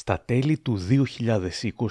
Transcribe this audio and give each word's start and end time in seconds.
Στα 0.00 0.20
τέλη 0.24 0.58
του 0.58 0.78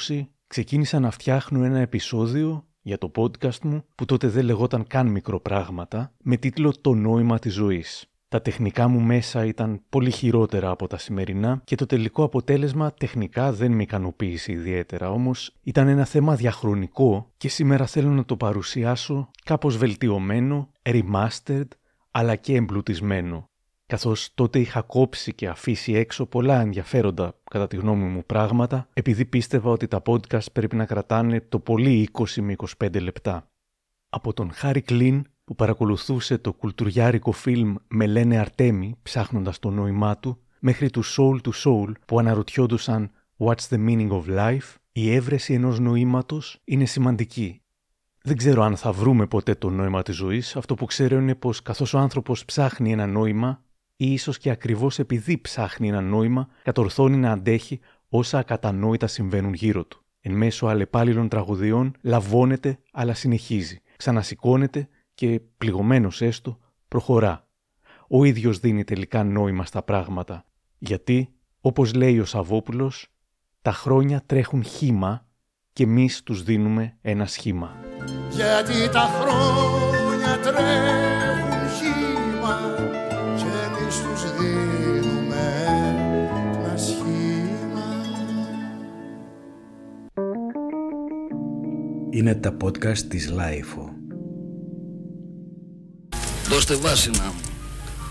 2020 0.08 0.22
ξεκίνησα 0.48 1.00
να 1.00 1.12
φτιάχνω 1.12 1.64
ένα 1.64 1.80
επεισόδιο 1.80 2.66
για 2.82 2.98
το 2.98 3.12
podcast 3.16 3.60
μου 3.64 3.84
που 3.96 4.06
τότε 4.06 4.28
δεν 4.28 4.46
λεγόταν 4.46 4.88
καν 4.88 5.08
μικροπράγματα 5.08 6.14
με 6.24 6.38
τίτλο 6.38 6.74
«Το 6.82 6.94
νόημα 6.94 7.40
της 7.40 7.54
ζωής». 7.54 8.12
Τα 8.28 8.42
τεχνικά 8.42 8.88
μου 8.88 9.00
μέσα 9.00 9.46
ήταν 9.46 9.82
πολύ 9.90 10.12
χειρότερα 10.12 10.70
από 10.70 10.88
τα 10.88 10.98
σημερινά 10.98 11.62
και 11.64 11.76
το 11.76 11.86
τελικό 11.86 12.24
αποτέλεσμα 12.24 12.94
τεχνικά 12.94 13.54
δεν 13.54 13.72
με 13.72 13.82
ικανοποίησε 13.82 14.52
ιδιαίτερα, 14.52 15.12
όμως 15.12 15.56
ήταν 15.64 15.88
ένα 15.88 16.06
θέμα 16.06 16.36
διαχρονικό 16.36 17.32
και 17.38 17.50
σήμερα 17.50 17.86
θέλω 17.86 18.10
να 18.10 18.26
το 18.26 18.38
παρουσιάσω 18.38 19.30
κάπως 19.44 19.78
βελτιωμένο, 19.78 20.70
remastered, 20.82 21.68
αλλά 22.12 22.36
και 22.36 22.56
εμπλουτισμένο 22.56 23.49
καθώς 23.90 24.30
τότε 24.34 24.60
είχα 24.60 24.82
κόψει 24.82 25.34
και 25.34 25.48
αφήσει 25.48 25.94
έξω 25.94 26.26
πολλά 26.26 26.62
ενδιαφέροντα 26.62 27.34
κατά 27.50 27.68
τη 27.68 27.76
γνώμη 27.76 28.04
μου 28.04 28.24
πράγματα, 28.26 28.88
επειδή 28.94 29.26
πίστευα 29.26 29.72
ότι 29.72 29.88
τα 29.88 30.02
podcast 30.06 30.52
πρέπει 30.52 30.76
να 30.76 30.86
κρατάνε 30.86 31.42
το 31.42 31.60
πολύ 31.60 32.10
20 32.12 32.26
με 32.42 32.56
25 32.80 33.02
λεπτά. 33.02 33.52
Από 34.10 34.34
τον 34.34 34.52
Χάρη 34.54 34.82
Κλίν 34.82 35.26
που 35.44 35.56
παρακολουθούσε 35.56 36.38
το 36.38 36.54
κουλτουριάρικο 36.54 37.32
φιλμ 37.32 37.76
«Με 37.88 38.06
λένε 38.06 38.38
Αρτέμι» 38.38 38.96
ψάχνοντας 39.02 39.60
το 39.60 39.70
νόημά 39.70 40.18
του, 40.18 40.40
μέχρι 40.60 40.90
του 40.90 41.04
Soul 41.06 41.40
to 41.42 41.52
Soul 41.64 41.92
που 42.06 42.20
αναρωτιόντουσαν 42.20 43.12
«What's 43.38 43.68
the 43.70 43.88
meaning 43.88 44.10
of 44.10 44.24
life» 44.28 44.76
η 44.92 45.14
έβρεση 45.14 45.54
ενός 45.54 45.80
νοήματος 45.80 46.62
είναι 46.64 46.86
σημαντική. 46.86 47.62
Δεν 48.24 48.38
ξέρω 48.38 48.64
αν 48.64 48.76
θα 48.76 48.92
βρούμε 48.92 49.28
ποτέ 49.28 49.56
το 49.56 49.70
νόημα 49.70 50.02
της 50.02 50.16
ζωής, 50.16 50.56
αυτό 50.56 50.76
που 50.76 50.86
ξέρω 50.86 51.20
είναι 51.20 51.36
πως 51.36 51.62
καθώς 51.62 51.94
ο 51.94 51.98
άνθρωπος 51.98 52.46
ψάχνει 52.46 52.92
ένα 52.92 53.08
νόημα, 53.08 53.64
ή 54.02 54.12
ίσως 54.14 54.38
και 54.38 54.50
ακριβώς 54.50 55.00
επειδή 55.00 55.38
ψάχνει 55.38 55.88
ένα 55.88 56.02
νόημα, 56.02 56.48
κατορθώνει 56.64 57.18
να 57.18 57.32
αντέχει 57.32 57.80
όσα 58.10 58.38
ακατανόητα 58.38 59.08
συμβαίνουν 59.08 59.54
γύρω 59.54 59.86
του. 59.86 60.04
Εν 60.22 60.34
μέσω 60.34 60.68
αλλεπάλληλων 60.68 61.30
τραγουδιών 61.30 61.94
λαβώνεται 62.02 62.80
αλλά 62.92 63.14
συνεχίζει, 63.14 63.82
ξανασηκώνεται 63.98 64.90
και 65.14 65.42
πληγωμένος 65.58 66.22
έστω 66.22 66.60
προχωρά. 66.88 67.48
Ο 68.08 68.24
ίδιος 68.24 68.60
δίνει 68.60 68.84
τελικά 68.84 69.24
νόημα 69.24 69.66
στα 69.66 69.84
πράγματα, 69.84 70.46
γιατί, 70.78 71.30
όπως 71.62 71.94
λέει 71.94 72.20
ο 72.20 72.26
Σαββόπουλος, 72.26 73.08
τα 73.62 73.72
χρόνια 73.72 74.24
τρέχουν 74.26 74.64
χήμα 74.64 75.26
και 75.74 75.84
εμείς 75.84 76.24
τους 76.24 76.44
δίνουμε 76.44 76.98
ένα 77.02 77.26
σχήμα. 77.26 77.76
Γιατί 78.30 78.90
τα 78.92 79.02
χρόνια 79.02 80.40
τρέχουν 80.40 81.19
Είναι 92.20 92.36
τα 92.36 92.58
podcast 92.64 92.98
της 92.98 93.30
Λάιφο. 93.30 93.94
Δώστε 96.48 96.76
βάση 96.76 97.10
να 97.10 97.24
μου. 97.24 97.42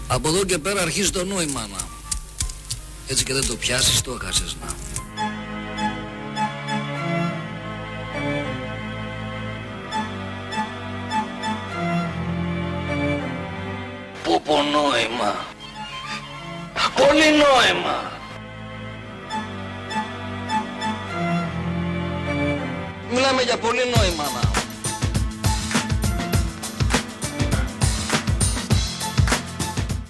Από 0.08 0.28
εδώ 0.28 0.44
και 0.44 0.58
πέρα 0.58 0.82
αρχίζει 0.82 1.10
το 1.10 1.24
νόημα 1.24 1.60
να 1.60 1.78
Έτσι 3.06 3.24
και 3.24 3.32
δεν 3.32 3.46
το 3.46 3.56
πιάσεις 3.56 4.00
το 4.00 4.18
έχασες 4.20 4.56
να 4.60 4.74
Πού 14.22 14.42
πω 14.44 14.54
νόημα. 14.54 15.34
Πολύ 16.96 17.30
νόημα. 17.30 18.17
Μιλάμε 23.30 23.46
για 23.46 23.58
πολύ 23.58 23.78
νόημα 23.96 24.22
να. 24.22 24.50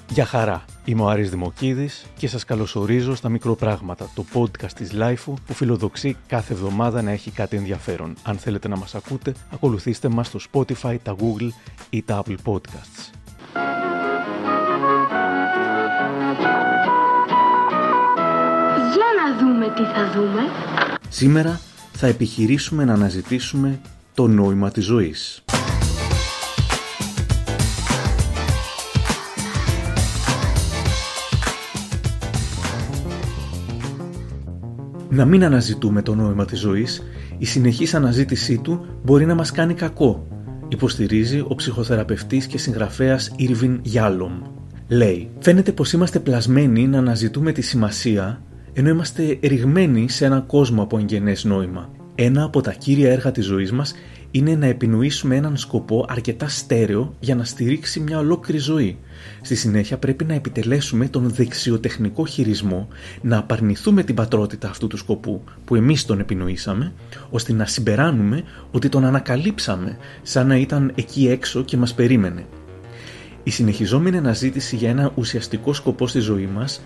Γεια 0.08 0.24
χαρά. 0.24 0.64
Είμαι 0.84 1.02
ο 1.02 1.08
Άρης 1.08 1.30
Δημοκίδης 1.30 2.06
και 2.16 2.28
σας 2.28 2.44
καλωσορίζω 2.44 3.14
στα 3.14 3.28
Μικροπράγματα, 3.28 4.10
το 4.14 4.24
podcast 4.34 4.72
της 4.74 4.90
Lifeo 4.94 5.34
που 5.46 5.54
φιλοδοξεί 5.54 6.16
κάθε 6.26 6.52
εβδομάδα 6.52 7.02
να 7.02 7.10
έχει 7.10 7.30
κάτι 7.30 7.56
ενδιαφέρον. 7.56 8.16
Αν 8.22 8.38
θέλετε 8.38 8.68
να 8.68 8.76
μας 8.76 8.94
ακούτε, 8.94 9.34
ακολουθήστε 9.52 10.08
μας 10.08 10.26
στο 10.26 10.38
Spotify, 10.52 10.96
τα 11.02 11.16
Google 11.20 11.50
ή 11.90 12.02
τα 12.02 12.22
Apple 12.24 12.36
Podcasts. 12.44 13.10
Για 18.94 19.08
να 19.18 19.38
δούμε 19.38 19.66
τι 19.66 19.82
θα 19.82 20.10
δούμε. 20.14 20.40
Σήμερα 21.08 21.60
θα 22.00 22.06
επιχειρήσουμε 22.06 22.84
να 22.84 22.92
αναζητήσουμε 22.92 23.80
το 24.14 24.26
νόημα 24.26 24.70
της 24.70 24.84
ζωής. 24.84 25.44
Να 35.08 35.24
μην 35.24 35.44
αναζητούμε 35.44 36.02
το 36.02 36.14
νόημα 36.14 36.44
της 36.44 36.58
ζωής, 36.58 37.02
η 37.38 37.44
συνεχής 37.44 37.94
αναζήτησή 37.94 38.58
του 38.58 38.86
μπορεί 39.04 39.26
να 39.26 39.34
μας 39.34 39.52
κάνει 39.52 39.74
κακό, 39.74 40.26
υποστηρίζει 40.68 41.44
ο 41.48 41.54
ψυχοθεραπευτής 41.54 42.46
και 42.46 42.58
συγγραφέας 42.58 43.32
Ήρβιν 43.36 43.80
Γιάλομ. 43.82 44.32
Λέει, 44.88 45.30
φαίνεται 45.38 45.72
πως 45.72 45.92
είμαστε 45.92 46.18
πλασμένοι 46.18 46.86
να 46.86 46.98
αναζητούμε 46.98 47.52
τη 47.52 47.62
σημασία 47.62 48.42
ενώ 48.78 48.88
είμαστε 48.88 49.38
ρηγμένοι 49.42 50.08
σε 50.08 50.24
έναν 50.24 50.46
κόσμο 50.46 50.82
από 50.82 50.98
εγγενές 50.98 51.44
νόημα. 51.44 51.90
Ένα 52.14 52.42
από 52.42 52.60
τα 52.60 52.72
κύρια 52.72 53.10
έργα 53.12 53.30
της 53.30 53.44
ζωής 53.44 53.72
μας 53.72 53.94
είναι 54.30 54.54
να 54.54 54.66
επινοήσουμε 54.66 55.36
έναν 55.36 55.56
σκοπό 55.56 56.06
αρκετά 56.08 56.48
στέρεο 56.48 57.14
για 57.20 57.34
να 57.34 57.44
στηρίξει 57.44 58.00
μια 58.00 58.18
ολόκληρη 58.18 58.58
ζωή. 58.60 58.98
Στη 59.42 59.54
συνέχεια 59.54 59.98
πρέπει 59.98 60.24
να 60.24 60.34
επιτελέσουμε 60.34 61.08
τον 61.08 61.28
δεξιοτεχνικό 61.30 62.26
χειρισμό, 62.26 62.88
να 63.22 63.38
απαρνηθούμε 63.38 64.02
την 64.02 64.14
πατρότητα 64.14 64.68
αυτού 64.68 64.86
του 64.86 64.96
σκοπού 64.96 65.42
που 65.64 65.74
εμείς 65.74 66.04
τον 66.04 66.20
επινοήσαμε, 66.20 66.92
ώστε 67.30 67.52
να 67.52 67.66
συμπεράνουμε 67.66 68.42
ότι 68.70 68.88
τον 68.88 69.04
ανακαλύψαμε 69.04 69.96
σαν 70.22 70.46
να 70.46 70.56
ήταν 70.56 70.92
εκεί 70.94 71.28
έξω 71.28 71.62
και 71.62 71.76
μας 71.76 71.94
περίμενε. 71.94 72.46
Η 73.42 73.50
συνεχιζόμενη 73.50 74.16
αναζήτηση 74.16 74.76
για 74.76 74.90
ένα 74.90 75.12
ουσιαστικό 75.14 75.72
σκοπό 75.72 76.06
στη 76.06 76.18
ζωή 76.18 76.46
μας 76.46 76.80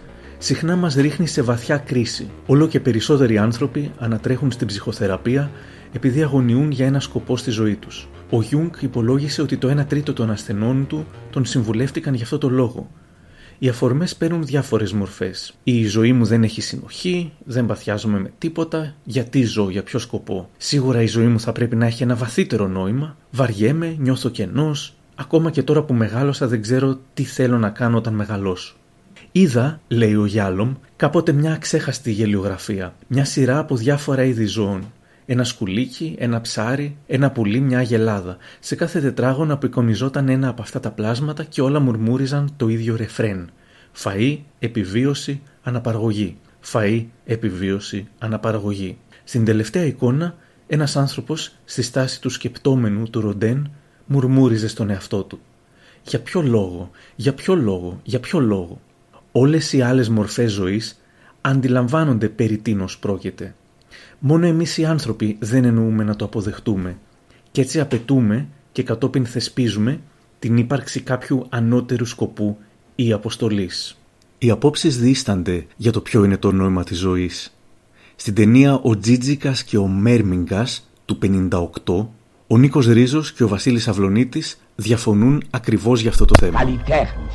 συχνά 0.45 0.77
μας 0.77 0.95
ρίχνει 0.95 1.27
σε 1.27 1.43
βαθιά 1.43 1.77
κρίση. 1.77 2.31
Όλο 2.47 2.67
και 2.67 2.81
περισσότεροι 2.81 3.39
άνθρωποι 3.39 3.91
ανατρέχουν 3.99 4.51
στην 4.51 4.67
ψυχοθεραπεία 4.67 5.51
επειδή 5.93 6.23
αγωνιούν 6.23 6.71
για 6.71 6.87
ένα 6.87 7.01
σκοπό 7.01 7.37
στη 7.37 7.51
ζωή 7.51 7.75
τους. 7.75 8.09
Ο 8.31 8.43
Γιούγκ 8.43 8.75
υπολόγισε 8.81 9.43
ότι 9.43 9.57
το 9.57 9.81
1 9.81 9.85
τρίτο 9.87 10.13
των 10.13 10.31
ασθενών 10.31 10.87
του 10.87 11.07
τον 11.31 11.45
συμβουλεύτηκαν 11.45 12.15
για 12.15 12.25
αυτό 12.25 12.39
το 12.39 12.49
λόγο. 12.49 12.91
Οι 13.59 13.69
αφορμές 13.69 14.17
παίρνουν 14.17 14.45
διάφορες 14.45 14.93
μορφές. 14.93 15.55
Η 15.65 15.87
ζωή 15.87 16.13
μου 16.13 16.25
δεν 16.25 16.43
έχει 16.43 16.61
συνοχή, 16.61 17.33
δεν 17.45 17.67
παθιάζομαι 17.67 18.21
με 18.21 18.33
τίποτα, 18.39 18.95
γιατί 19.05 19.45
ζω, 19.45 19.71
για 19.71 19.83
ποιο 19.83 19.99
σκοπό; 19.99 20.49
Σίγουρα 20.57 21.03
η 21.03 21.07
ζωή 21.07 21.27
μου 21.27 21.41
θα 21.41 21.53
πρέπει 21.53 21.77
να 21.77 21.87
έχει 21.87 22.03
ένα 22.03 22.15
βαθύτερο 22.15 22.69
νόημα. 22.69 23.17
Βαριέμαι, 23.31 23.97
νιώθω 23.99 24.29
κενός. 24.29 24.95
Ακόμα 25.15 25.51
και 25.51 25.63
τώρα 25.63 25.83
που 25.83 25.95
μεγάλωσα 25.95 26.47
δεν 26.47 26.63
ξέρω 26.63 26.99
τι 27.15 27.25
θέλω 27.25 27.59
να 27.59 27.71
κάνω 27.71 27.97
όταν 27.97 28.15
μεγαλώσω. 28.15 28.77
Είδα, 29.35 29.81
λέει 29.89 30.15
ο 30.15 30.27
Γιάλομ, 30.27 30.75
κάποτε 30.97 31.33
μια 31.33 31.57
ξέχαστη 31.57 32.11
γελιογραφία, 32.11 32.95
μια 33.07 33.25
σειρά 33.25 33.59
από 33.59 33.77
διάφορα 33.77 34.25
είδη 34.25 34.45
ζώων. 34.45 34.93
Ένα 35.27 35.45
σκουλίκι, 35.45 36.15
ένα 36.19 36.41
ψάρι, 36.41 36.97
ένα 37.07 37.31
πουλί, 37.31 37.61
μια 37.61 37.79
αγελάδα. 37.79 38.37
Σε 38.61 38.75
κάθε 38.75 39.01
τετράγωνο 39.01 39.55
απεικονιζόταν 39.55 40.29
ένα 40.29 40.49
από 40.49 40.63
αυτά 40.63 40.81
τα 40.81 40.91
πλάσματα 40.91 41.45
και 41.45 41.61
όλα 41.61 41.81
μουρμούριζαν 41.81 42.53
το 42.57 42.69
ίδιο 42.69 42.97
ρεφρέν. 42.97 43.51
Φαΐ, 44.03 44.39
επιβίωση, 44.59 45.41
αναπαραγωγή. 45.63 46.37
Φαΐ, 46.73 47.05
επιβίωση, 47.25 48.09
αναπαραγωγή. 48.19 48.99
Στην 49.25 49.45
τελευταία 49.45 49.85
εικόνα, 49.85 50.35
ένας 50.67 50.97
άνθρωπος 50.97 51.53
στη 51.65 51.83
στάση 51.83 52.21
του 52.21 52.31
σκεπτόμενου 52.31 53.11
του 53.11 53.21
Ροντέν 53.21 53.71
μουρμούριζε 54.07 54.69
στον 54.69 54.91
εαυτό 54.91 55.23
του. 55.23 55.41
Για 56.03 56.21
ποιο 56.21 56.43
λόγο, 56.43 56.91
για 57.17 57.35
ποιο 57.35 57.55
λόγο, 57.55 58.01
για 58.03 58.21
ποιο 58.21 58.41
λόγο 58.41 58.81
όλες 59.33 59.73
οι 59.73 59.81
άλλες 59.81 60.09
μορφές 60.09 60.53
ζωής 60.53 61.01
αντιλαμβάνονται 61.41 62.29
περί 62.29 62.57
τίνος 62.57 62.99
πρόκειται. 62.99 63.55
Μόνο 64.19 64.47
εμείς 64.47 64.79
οι 64.79 64.85
άνθρωποι 64.85 65.37
δεν 65.41 65.65
εννοούμε 65.65 66.05
να 66.05 66.17
το 66.17 66.25
αποδεχτούμε 66.25 66.97
και 67.51 67.61
έτσι 67.61 67.81
απαιτούμε 67.81 68.47
και 68.73 68.83
κατόπιν 68.83 69.27
θεσπίζουμε 69.27 70.01
την 70.39 70.57
ύπαρξη 70.57 71.01
κάποιου 71.01 71.47
ανώτερου 71.49 72.05
σκοπού 72.05 72.59
ή 72.95 73.13
αποστολής. 73.13 73.99
Οι 74.39 74.51
απόψεις 74.51 74.99
δίστανται 74.99 75.67
για 75.77 75.93
το 75.93 76.01
ποιο 76.01 76.25
είναι 76.25 76.37
το 76.37 76.53
νόημα 76.53 76.85
της 76.85 76.99
ζωής. 76.99 77.57
Στην 78.17 78.35
ταινία 78.35 78.81
«Ο 78.83 78.99
Τζίτζικας 78.99 79.65
και 79.65 79.79
ο 79.79 79.87
Μέρμιγκας» 79.87 80.91
του 81.05 81.19
58, 81.19 82.09
ο 82.47 82.59
Νίκος 82.59 82.87
Ρίζος 82.87 83.33
και 83.33 83.45
ο 83.45 83.49
Βασίλης 83.49 83.89
Αυλονίτης 83.89 84.61
διαφωνούν 84.77 85.43
ακριβώς 85.51 86.01
για 86.01 86.11
αυτό 86.11 86.25
το 86.25 86.35
θέμα. 86.41 86.59
Καλλιτέχνης, 86.59 87.35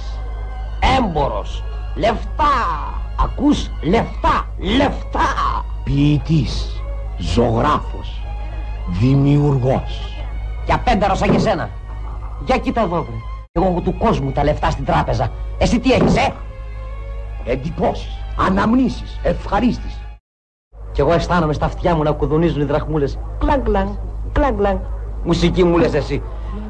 έμπορος, 0.97 1.63
Λεφτά! 1.97 2.53
Ακούς 3.19 3.69
λεφτά, 3.81 4.47
λεφτά! 4.57 5.65
ποιητής, 5.83 6.81
ζωγράφος, 7.17 8.21
δημιουργός. 8.87 10.15
Και 10.65 10.73
απένταρο 10.73 11.15
σαν 11.15 11.31
και 11.31 11.39
σένα. 11.39 11.69
Για 12.45 12.57
κοίτα 12.57 12.81
εδώ, 12.81 13.03
βρε. 13.03 13.15
Εγώ 13.51 13.65
έχω 13.65 13.81
του 13.81 13.97
κόσμου 13.97 14.31
τα 14.31 14.43
λεφτά 14.43 14.69
στην 14.69 14.85
τράπεζα. 14.85 15.31
Εσύ 15.57 15.79
τι 15.79 15.91
έχεις, 15.91 16.15
ε; 16.15 16.33
Εντυπώσεις, 17.45 18.17
αναμνήσεις, 18.47 19.19
ευχαρίστηση. 19.23 19.97
Κι 20.91 21.01
εγώ 21.01 21.13
αισθάνομαι 21.13 21.53
στα 21.53 21.65
αυτιά 21.65 21.95
μου 21.95 22.03
να 22.03 22.11
κουδουνίζουν 22.11 22.61
οι 22.61 22.65
δραχμούλες. 22.65 23.19
Κλαν 23.39 23.63
κλαν, 23.63 23.99
κλαν 24.31 24.57
κλαν. 24.57 24.81
Μουσική 25.23 25.63
μου 25.63 25.77
λες 25.77 25.93
εσύ. 25.93 26.21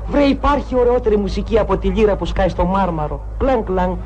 Βρε 0.08 0.24
υπάρχει 0.24 0.76
ωραιότερη 0.76 1.18
μουσική 1.18 1.60
από 1.60 1.78
τη 1.78 1.88
λύρα 1.88 2.16
που 2.16 2.26
σκάει 2.26 2.50
στο 2.50 2.66
μάρμαρο. 2.66 3.22
Κλαν 3.38 3.64
κλαν. 3.64 3.98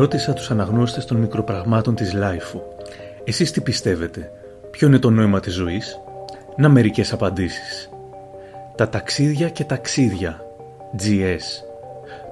Ρώτησα 0.00 0.32
τους 0.32 0.50
αναγνώστες 0.50 1.04
των 1.04 1.16
μικροπραγμάτων 1.16 1.94
της 1.94 2.12
Λάιφου. 2.12 2.60
Εσείς 3.24 3.50
τι 3.50 3.60
πιστεύετε, 3.60 4.30
ποιο 4.70 4.86
είναι 4.86 4.98
το 4.98 5.10
νόημα 5.10 5.40
της 5.40 5.54
ζωής; 5.54 6.00
Να 6.56 6.68
μερικές 6.68 7.12
απαντήσεις. 7.12 7.90
Τα 8.74 8.88
ταξίδια 8.88 9.48
και 9.48 9.64
ταξίδια, 9.64 10.40
GS. 10.98 11.64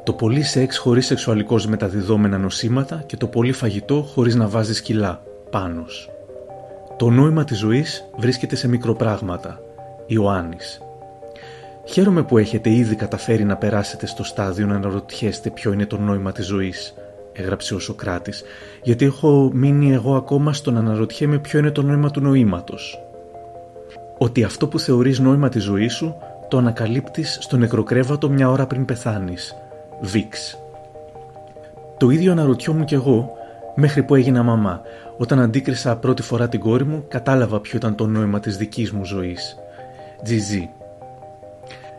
Το 0.05 0.13
πολύ 0.13 0.43
σεξ 0.43 0.79
χωρίς 0.79 1.07
σεξουαλικώς 1.07 1.67
μεταδιδόμενα 1.67 2.39
νοσήματα 2.39 3.03
και 3.07 3.17
το 3.17 3.27
πολύ 3.27 3.53
φαγητό 3.53 4.03
χωρίς 4.03 4.35
να 4.35 4.49
βάζει 4.49 4.83
κιλά, 4.83 5.23
πάνος. 5.51 6.11
Το 6.97 7.11
νόημα 7.11 7.45
της 7.45 7.59
ζωής 7.59 8.05
βρίσκεται 8.17 8.57
σε 8.57 8.69
μικροπράγματα, 8.69 9.61
Ιωάννης. 10.07 10.83
Χαίρομαι 11.85 12.23
που 12.23 12.39
έχετε 12.39 12.71
ήδη 12.71 12.95
καταφέρει 12.95 13.45
να 13.45 13.57
περάσετε 13.57 14.07
στο 14.07 14.25
στάδιο 14.25 14.67
να 14.67 14.75
αναρωτιέστε 14.75 15.51
ποιο 15.51 15.73
είναι 15.73 15.87
το 15.87 15.99
νόημα 15.99 16.33
της 16.33 16.47
ζωής 16.47 16.95
έγραψε 17.39 17.75
ο 17.75 17.79
Σοκράτης, 17.79 18.43
γιατί 18.83 19.05
έχω 19.05 19.51
μείνει 19.53 19.93
εγώ 19.93 20.17
ακόμα 20.17 20.53
στο 20.53 20.71
να 20.71 20.79
αναρωτιέμαι 20.79 21.39
ποιο 21.39 21.59
είναι 21.59 21.71
το 21.71 21.83
νόημα 21.83 22.11
του 22.11 22.21
νοήματος. 22.21 23.03
Ότι 24.19 24.45
αυτό 24.45 24.69
που 24.69 24.79
θεωρείς 24.79 25.19
νόημα 25.19 25.49
της 25.49 25.63
ζωής 25.63 25.95
σου 25.95 26.15
το 26.49 26.59
ανακαλύπτεις 26.59 27.39
στο 27.41 27.57
νεκροκρέβατο 27.57 28.31
μια 28.31 28.51
ώρα 28.51 28.67
πριν 28.67 28.85
πεθάνεις. 28.85 29.55
Βίξ. 30.01 30.59
Το 31.97 32.11
ίδιο 32.11 32.33
αναρωτιόμουν 32.33 32.85
κι 32.85 32.95
εγώ 32.95 33.33
μέχρι 33.75 34.03
που 34.03 34.15
έγινα 34.15 34.43
μαμά. 34.43 34.81
Όταν 35.19 35.41
αντίκρισα 35.41 35.97
πρώτη 35.97 36.23
φορά 36.23 36.49
την 36.49 36.61
κόρη 36.61 36.85
μου, 36.85 37.05
κατάλαβα 37.09 37.61
ποιο 37.61 37.77
ήταν 37.79 37.95
το 37.95 38.07
νόημα 38.07 38.41
της 38.41 38.57
δικής 38.57 38.93
μου 38.93 39.05
ζωής. 39.05 39.57
Τζιζί. 40.23 40.71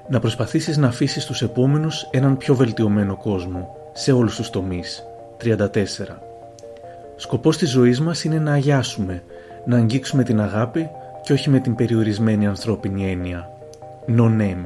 Να 0.08 0.20
προσπαθήσεις 0.20 0.78
να 0.78 0.88
αφήσεις 0.88 1.26
τους 1.26 1.42
επόμενους 1.42 2.08
έναν 2.12 2.38
πιο 2.38 2.56
βελτιωμένο 2.56 3.18
κόσμο, 3.18 3.76
σε 3.94 4.12
όλους 4.12 4.36
τους 4.36 4.50
τομείς. 4.50 5.04
34. 5.44 5.68
Σκοπός 7.16 7.58
της 7.58 7.70
ζωής 7.70 8.02
μας 8.02 8.24
είναι 8.24 8.40
να 8.40 8.52
αγιάσουμε, 8.52 9.24
να 9.66 9.78
αγγίξουμε 9.78 10.24
την 10.24 10.42
αγάπη 10.42 10.90
και 11.22 11.34
όχι 11.34 11.50
με 11.50 11.60
την 11.60 11.76
περιορισμένη 11.76 12.48
ανθρώπινη 12.48 13.12
έννοια. 13.12 13.50
No 14.08 14.42
name. 14.42 14.66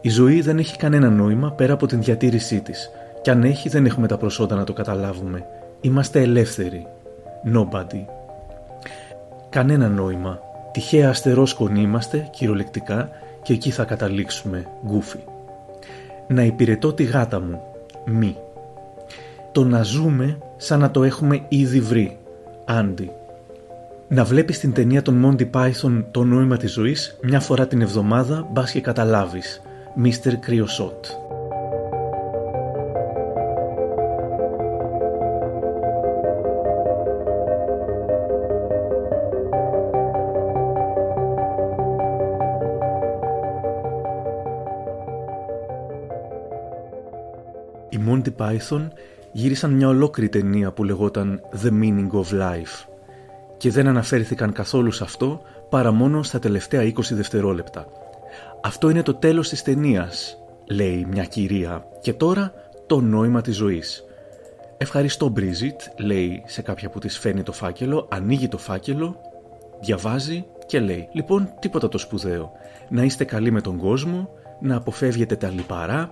Η 0.00 0.08
ζωή 0.08 0.40
δεν 0.40 0.58
έχει 0.58 0.76
κανένα 0.76 1.10
νόημα 1.10 1.52
πέρα 1.52 1.72
από 1.72 1.86
την 1.86 2.02
διατήρησή 2.02 2.60
της 2.60 2.90
και 3.22 3.30
αν 3.30 3.42
έχει 3.42 3.68
δεν 3.68 3.86
έχουμε 3.86 4.06
τα 4.06 4.16
προσόντα 4.16 4.56
να 4.56 4.64
το 4.64 4.72
καταλάβουμε. 4.72 5.46
Είμαστε 5.80 6.20
ελεύθεροι. 6.20 6.86
Nobody. 7.54 8.04
Κανένα 9.48 9.88
νόημα. 9.88 10.40
Τυχαία 10.72 11.08
αστερόσκονοι 11.08 11.80
είμαστε, 11.80 12.28
κυριολεκτικά, 12.30 13.10
και 13.42 13.52
εκεί 13.52 13.70
θα 13.70 13.84
καταλήξουμε, 13.84 14.66
γκούφι. 14.86 15.18
Να 16.28 16.42
υπηρετώ 16.42 16.92
τη 16.92 17.04
γάτα 17.04 17.40
μου, 17.40 17.62
μη 18.04 18.36
το 19.58 19.64
να 19.64 19.82
ζούμε 19.82 20.38
σαν 20.56 20.80
να 20.80 20.90
το 20.90 21.04
έχουμε 21.04 21.44
ήδη 21.48 21.80
βρει. 21.80 22.18
Άντι. 22.64 23.10
Να 24.08 24.24
βλέπεις 24.24 24.58
την 24.58 24.72
ταινία 24.72 25.02
των 25.02 25.24
Monty 25.24 25.50
Python 25.50 26.04
«Το 26.10 26.24
νόημα 26.24 26.56
της 26.56 26.72
ζωής» 26.72 27.18
μια 27.22 27.40
φορά 27.40 27.66
την 27.66 27.80
εβδομάδα 27.80 28.48
μπας 28.50 28.70
και 28.70 28.80
καταλάβεις. 28.80 29.62
Mr. 30.04 30.32
Κρυοσότ. 30.40 31.06
Η 47.88 47.98
Monty 48.08 48.32
Python 48.36 48.88
γύρισαν 49.32 49.70
μια 49.70 49.88
ολόκληρη 49.88 50.28
ταινία 50.28 50.72
που 50.72 50.84
λεγόταν 50.84 51.40
The 51.62 51.70
Meaning 51.70 52.10
of 52.10 52.40
Life 52.40 52.88
και 53.56 53.70
δεν 53.70 53.86
αναφέρθηκαν 53.86 54.52
καθόλου 54.52 54.90
σε 54.90 55.04
αυτό 55.04 55.40
παρά 55.68 55.92
μόνο 55.92 56.22
στα 56.22 56.38
τελευταία 56.38 56.82
20 56.82 56.92
δευτερόλεπτα. 57.10 57.86
Αυτό 58.62 58.90
είναι 58.90 59.02
το 59.02 59.14
τέλος 59.14 59.48
της 59.48 59.62
ταινίας, 59.62 60.38
λέει 60.70 61.06
μια 61.10 61.24
κυρία 61.24 61.84
και 62.00 62.12
τώρα 62.12 62.52
το 62.86 63.00
νόημα 63.00 63.40
της 63.40 63.56
ζωής. 63.56 64.04
Ευχαριστώ 64.76 65.28
Μπρίζιτ, 65.28 65.80
λέει 65.96 66.42
σε 66.46 66.62
κάποια 66.62 66.90
που 66.90 66.98
της 66.98 67.18
φαίνει 67.18 67.42
το 67.42 67.52
φάκελο, 67.52 68.08
ανοίγει 68.10 68.48
το 68.48 68.58
φάκελο, 68.58 69.20
διαβάζει 69.80 70.44
και 70.66 70.80
λέει 70.80 71.08
«Λοιπόν, 71.12 71.52
τίποτα 71.60 71.88
το 71.88 71.98
σπουδαίο. 71.98 72.52
Να 72.88 73.02
είστε 73.02 73.24
καλοί 73.24 73.50
με 73.50 73.60
τον 73.60 73.76
κόσμο, 73.76 74.28
να 74.60 74.76
αποφεύγετε 74.76 75.36
τα 75.36 75.48
λιπαρά, 75.48 76.10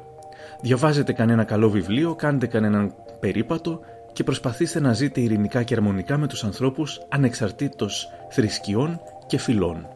διαβάζετε 0.60 1.12
κανένα 1.12 1.44
καλό 1.44 1.70
βιβλίο, 1.70 2.14
κάντε 2.14 2.46
κανέναν 2.46 2.94
περίπατο 3.20 3.80
και 4.12 4.24
προσπαθήστε 4.24 4.80
να 4.80 4.92
ζείτε 4.92 5.20
ειρηνικά 5.20 5.62
και 5.62 5.74
αρμονικά 5.74 6.16
με 6.16 6.26
τους 6.26 6.44
ανθρώπους 6.44 7.00
ανεξαρτήτως 7.08 8.08
θρησκειών 8.30 9.00
και 9.26 9.38
φυλών. 9.38 9.86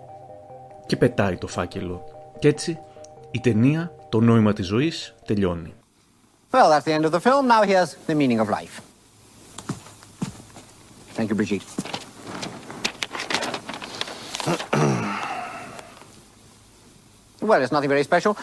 Και 0.87 0.97
πετάει 0.97 1.37
το 1.37 1.47
φάκελο. 1.47 2.05
Και 2.39 2.49
έτσι 2.49 2.79
η 3.31 3.41
ταινία 3.41 3.93
«Το 4.09 4.21
νόημα 4.21 4.53
της 4.53 4.67
ζωής» 4.67 5.15
τελειώνει. 5.27 5.75
Well, 6.53 6.69
that's 6.71 6.85
the 6.85 6.93
end 6.93 7.05
of 7.05 7.13
the 7.13 7.21
film. 7.21 7.47
Now 7.47 7.63
here's 7.63 7.95
the 8.09 8.15
meaning 8.15 8.41
of 8.41 8.49
life. 8.49 8.81
Thank 11.17 11.29
you, 11.31 11.37
Brigitte. 11.37 11.63
well, 17.41 17.61
it's 17.63 17.73
nothing 17.73 17.89
very 17.89 18.05
special. 18.05 18.37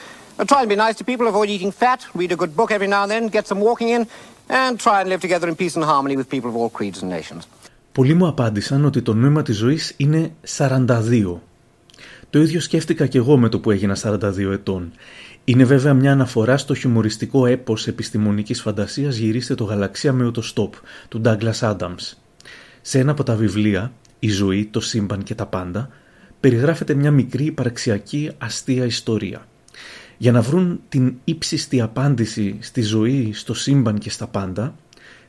Try 0.45 0.59
and 0.61 0.69
be 0.69 0.75
nice 0.75 0.95
to 0.99 1.03
people, 1.03 1.27
avoid 1.27 1.49
eating 1.49 1.71
fat, 1.71 2.05
read 2.13 2.31
a 2.31 2.35
good 2.35 2.55
book 2.55 2.71
every 2.71 2.87
now 2.87 3.01
and 3.03 3.11
then, 3.11 3.27
get 3.27 3.47
some 3.47 3.59
walking 3.59 3.89
in, 3.89 4.07
and 4.49 4.79
try 4.79 5.01
and 5.01 5.09
live 5.09 5.21
together 5.21 5.47
in 5.47 5.55
peace 5.55 5.75
and 5.75 5.85
harmony 5.85 6.15
with 6.15 6.29
people 6.29 6.49
of 6.49 6.55
all 6.55 6.69
creeds 6.69 7.01
and 7.01 7.09
nations. 7.09 7.47
Πολλοί 7.91 8.13
μου 8.13 8.27
απάντησαν 8.27 8.85
ότι 8.85 9.01
το 9.01 9.13
νόημα 9.13 9.41
της 9.41 9.57
ζωής 9.57 9.93
είναι 9.97 10.31
42. 10.57 11.41
Το 12.29 12.39
ίδιο 12.39 12.59
σκέφτηκα 12.59 13.07
και 13.07 13.17
εγώ 13.17 13.37
με 13.37 13.49
το 13.49 13.59
που 13.59 13.71
έγινα 13.71 13.97
42 14.03 14.51
ετών. 14.51 14.91
Είναι 15.43 15.63
βέβαια 15.63 15.93
μια 15.93 16.11
αναφορά 16.11 16.57
στο 16.57 16.75
χιουμοριστικό 16.75 17.45
έπος 17.45 17.87
επιστημονικής 17.87 18.61
φαντασίας 18.61 19.15
«Γυρίστε 19.15 19.55
το 19.55 19.63
γαλαξία 19.63 20.13
με 20.13 20.25
οτοστόπ» 20.25 20.73
του 21.07 21.21
Douglas 21.25 21.59
Adams. 21.59 22.13
Σε 22.81 22.99
ένα 22.99 23.11
από 23.11 23.23
τα 23.23 23.35
βιβλία 23.35 23.91
«Η 24.19 24.29
ζωή, 24.29 24.65
το 24.65 24.79
σύμπαν 24.79 25.23
και 25.23 25.35
τα 25.35 25.45
πάντα» 25.45 25.89
περιγράφεται 26.39 26.93
μια 26.93 27.11
μικρή 27.11 27.45
υπαρξιακή 27.45 28.31
αστεία 28.37 28.85
ιστορία. 28.85 29.47
Για 30.17 30.31
να 30.31 30.41
βρουν 30.41 30.79
την 30.89 31.15
ύψιστη 31.23 31.81
απάντηση 31.81 32.57
στη 32.59 32.81
ζωή, 32.81 33.33
στο 33.33 33.53
σύμπαν 33.53 33.97
και 33.97 34.09
στα 34.09 34.27
πάντα, 34.27 34.75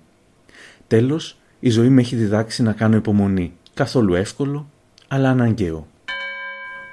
Τέλος, 0.88 1.38
η 1.60 1.70
ζωή 1.70 1.90
με 1.90 2.02
έχει 2.02 2.16
διδάξει 2.16 2.64
να 2.64 2.74
κάνω 2.74 2.96
υπομονή. 2.96 3.54
Καθόλου 3.74 4.14
εύκολο, 4.14 4.70
αλλά 5.08 5.30
αναγκαίο. 5.30 5.88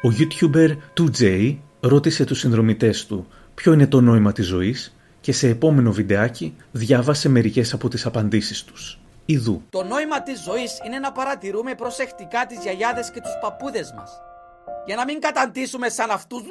Ο 0.02 0.08
YouTuber 0.18 0.76
2J 0.98 1.56
ρώτησε 1.80 2.24
τους 2.24 2.38
συνδρομητές 2.38 3.06
του 3.06 3.26
ποιο 3.54 3.72
είναι 3.72 3.86
το 3.86 4.00
νόημα 4.00 4.32
της 4.32 4.46
ζωής; 4.46 4.96
και 5.22 5.32
σε 5.32 5.48
επόμενο 5.48 5.92
βιντεάκι 5.92 6.56
διάβασε 6.72 7.28
μερικές 7.28 7.72
από 7.72 7.88
τις 7.88 8.06
απαντήσεις 8.06 8.64
τους. 8.64 8.98
Ιδού. 9.26 9.62
Το 9.70 9.82
νόημα 9.82 10.22
της 10.22 10.42
ζωής 10.42 10.80
είναι 10.86 10.98
να 10.98 11.12
παρατηρούμε 11.12 11.74
προσεκτικά 11.74 12.46
τις 12.46 12.58
γιαγιάδες 12.62 13.10
και 13.10 13.20
τους 13.20 13.32
παππούδες 13.40 13.92
μας. 13.96 14.10
Για 14.86 14.96
να 14.96 15.04
μην 15.04 15.20
καταντήσουμε 15.20 15.88
σαν 15.88 16.10
αυτούς. 16.10 16.42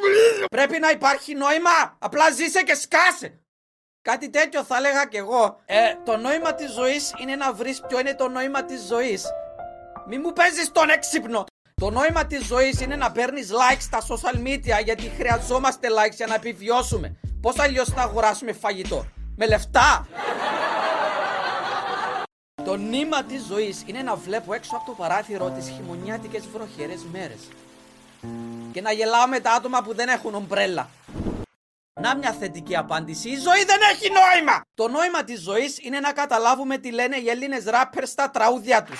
Πρέπει 0.51 0.79
να 0.79 0.89
υπάρχει 0.89 1.33
νόημα. 1.33 1.95
Απλά 1.99 2.31
ζήσε 2.31 2.61
και 2.61 2.73
σκάσε. 2.75 3.39
Κάτι 4.03 4.29
τέτοιο 4.29 4.63
θα 4.63 4.77
έλεγα 4.77 5.05
κι 5.05 5.17
εγώ. 5.17 5.59
Ε, 5.65 5.77
το 6.05 6.17
νόημα 6.17 6.53
της 6.53 6.71
ζωής 6.71 7.13
είναι 7.21 7.35
να 7.35 7.53
βρεις 7.53 7.81
ποιο 7.87 7.99
είναι 7.99 8.15
το 8.15 8.27
νόημα 8.27 8.63
της 8.65 8.81
ζωής. 8.87 9.25
Μη 10.07 10.17
μου 10.17 10.33
παίζεις 10.33 10.71
τον 10.71 10.89
έξυπνο. 10.89 11.45
Το 11.75 11.89
νόημα 11.89 12.25
της 12.25 12.45
ζωής 12.45 12.81
είναι 12.81 12.95
να 12.95 13.11
παίρνεις 13.11 13.49
likes 13.51 13.81
στα 13.81 13.99
social 14.01 14.47
media 14.47 14.83
γιατί 14.83 15.11
χρειαζόμαστε 15.17 15.87
likes 15.87 16.15
για 16.15 16.27
να 16.27 16.33
επιβιώσουμε. 16.35 17.15
Πώς 17.41 17.59
αλλιώς 17.59 17.89
θα 17.89 18.01
αγοράσουμε 18.01 18.53
φαγητό; 18.53 19.05
Με 19.35 19.47
λεφτά; 19.47 20.07
Το 22.63 22.75
νήμα 22.75 23.23
της 23.23 23.45
ζωής 23.45 23.83
είναι 23.85 24.01
να 24.01 24.15
βλέπω 24.15 24.53
έξω 24.53 24.75
από 24.75 24.85
το 24.85 24.91
παράθυρο 24.91 25.49
τις 25.49 25.69
χειμωνιάτικες 25.69 26.47
βροχερές 26.47 27.05
μέρες. 27.11 27.47
Και 28.71 28.81
να 28.81 28.91
γελάω 28.91 29.27
με 29.27 29.39
τα 29.39 29.51
άτομα 29.51 29.81
που 29.81 29.95
δεν 29.95 30.07
έχουν 30.07 30.35
ομπρέλα. 30.35 30.89
Να 31.99 32.15
μια 32.15 32.31
θετική 32.31 32.75
απάντηση. 32.75 33.29
Η 33.29 33.35
ζωή 33.35 33.63
δεν 33.65 33.79
έχει 33.91 34.09
νόημα! 34.09 34.61
Το 34.73 34.87
νόημα 34.87 35.23
της 35.23 35.41
ζωής 35.41 35.77
είναι 35.81 35.99
να 35.99 36.11
καταλάβουμε 36.11 36.77
τι 36.77 36.91
λένε 36.91 37.17
οι 37.17 37.29
Έλληνες 37.29 37.63
ράπερ 37.63 38.07
στα 38.07 38.29
τραούδια 38.29 38.83
τους. 38.83 38.99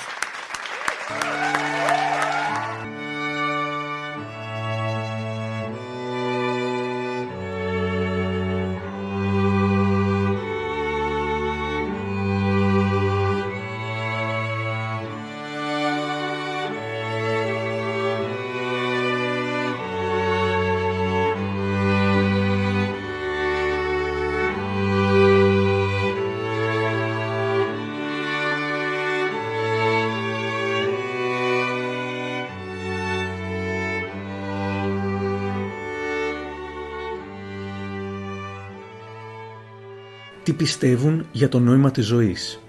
Τι 40.51 40.58
πιστεύουν 40.58 41.25
για 41.31 41.50
το 41.50 41.60
νόημα 41.60 41.91
της 41.91 42.05
ζωής. 42.05 42.62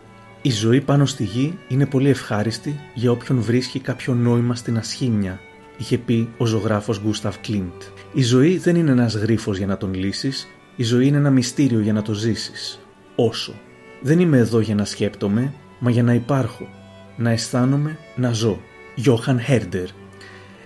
Η 0.42 0.50
ζωή 0.50 0.80
πάνω 0.80 1.06
στη 1.06 1.24
γη 1.24 1.58
είναι 1.68 1.86
πολύ 1.86 2.08
ευχάριστη 2.08 2.80
για 2.94 3.10
όποιον 3.10 3.40
βρίσκει 3.40 3.80
κάποιο 3.80 4.14
νόημα 4.14 4.54
στην 4.54 4.76
ασχήμια, 4.76 5.40
είχε 5.76 5.98
πει 5.98 6.28
ο 6.36 6.46
ζωγράφος 6.46 7.00
Γκούσταβ 7.00 7.36
Κλίντ. 7.40 7.82
Η 8.12 8.22
ζωή 8.22 8.58
δεν 8.58 8.76
είναι 8.76 8.90
ένας 8.90 9.14
γρίφος 9.14 9.58
για 9.58 9.66
να 9.66 9.76
τον 9.76 9.94
λύσεις, 9.94 10.48
η 10.76 10.82
ζωή 10.82 11.06
είναι 11.06 11.16
ένα 11.16 11.30
μυστήριο 11.30 11.80
για 11.80 11.92
να 11.92 12.02
το 12.02 12.12
ζήσεις. 12.12 12.80
Όσο. 13.16 13.54
Δεν 14.02 14.20
είμαι 14.20 14.38
εδώ 14.38 14.60
για 14.60 14.74
να 14.74 14.84
σκέπτομαι, 14.84 15.52
μα 15.78 15.90
για 15.90 16.02
να 16.02 16.14
υπάρχω. 16.14 16.68
Να 17.16 17.30
αισθάνομαι, 17.30 17.98
να 18.16 18.32
ζω. 18.32 18.60
Γιώχαν 18.94 19.40
Χέρντερ. 19.40 19.86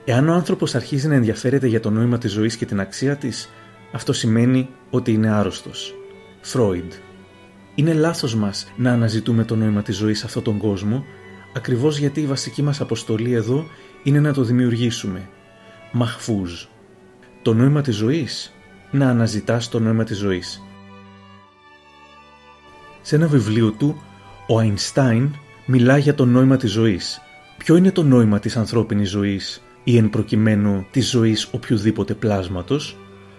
Εάν 0.04 0.28
ο 0.28 0.32
άνθρωπος 0.32 0.74
αρχίζει 0.74 1.08
να 1.08 1.14
ενδιαφέρεται 1.14 1.66
για 1.66 1.80
το 1.80 1.90
νόημα 1.90 2.18
της 2.18 2.32
ζωής 2.32 2.56
και 2.56 2.66
την 2.66 2.80
αξία 2.80 3.16
της, 3.16 3.50
αυτό 3.92 4.12
σημαίνει 4.12 4.68
ότι 4.90 5.12
είναι 5.12 5.30
άρρωστος. 5.30 5.94
Φρόιντ. 6.40 6.92
Είναι 7.78 7.92
λάθος 7.92 8.34
μας 8.34 8.72
να 8.76 8.92
αναζητούμε 8.92 9.44
το 9.44 9.56
νόημα 9.56 9.82
της 9.82 9.96
ζωής 9.96 10.18
σε 10.18 10.26
αυτόν 10.26 10.42
τον 10.42 10.58
κόσμο, 10.58 11.04
ακριβώς 11.54 11.98
γιατί 11.98 12.20
η 12.20 12.26
βασική 12.26 12.62
μας 12.62 12.80
αποστολή 12.80 13.32
εδώ 13.32 13.66
είναι 14.02 14.20
να 14.20 14.32
το 14.32 14.42
δημιουργήσουμε. 14.42 15.28
Μαχφούζ. 15.92 16.64
Το 17.42 17.54
νόημα 17.54 17.80
της 17.80 17.96
ζωής. 17.96 18.52
Να 18.90 19.08
αναζητάς 19.08 19.68
το 19.68 19.78
νόημα 19.80 20.04
της 20.04 20.18
ζωής. 20.18 20.62
Σε 23.02 23.16
ένα 23.16 23.26
βιβλίο 23.26 23.70
του, 23.70 24.02
ο 24.46 24.58
Αϊνστάιν 24.58 25.34
μιλά 25.66 25.98
για 25.98 26.14
το 26.14 26.24
νόημα 26.24 26.56
της 26.56 26.72
ζωής. 26.72 27.20
Ποιο 27.56 27.76
είναι 27.76 27.92
το 27.92 28.02
νόημα 28.02 28.38
της 28.38 28.56
ανθρώπινης 28.56 29.10
ζωής 29.10 29.62
ή 29.84 29.96
εν 29.96 30.10
προκειμένου 30.10 30.86
της 30.90 31.10
ζωής 31.10 31.48
οποιοδήποτε 31.50 32.14
πλάσματος, 32.14 32.96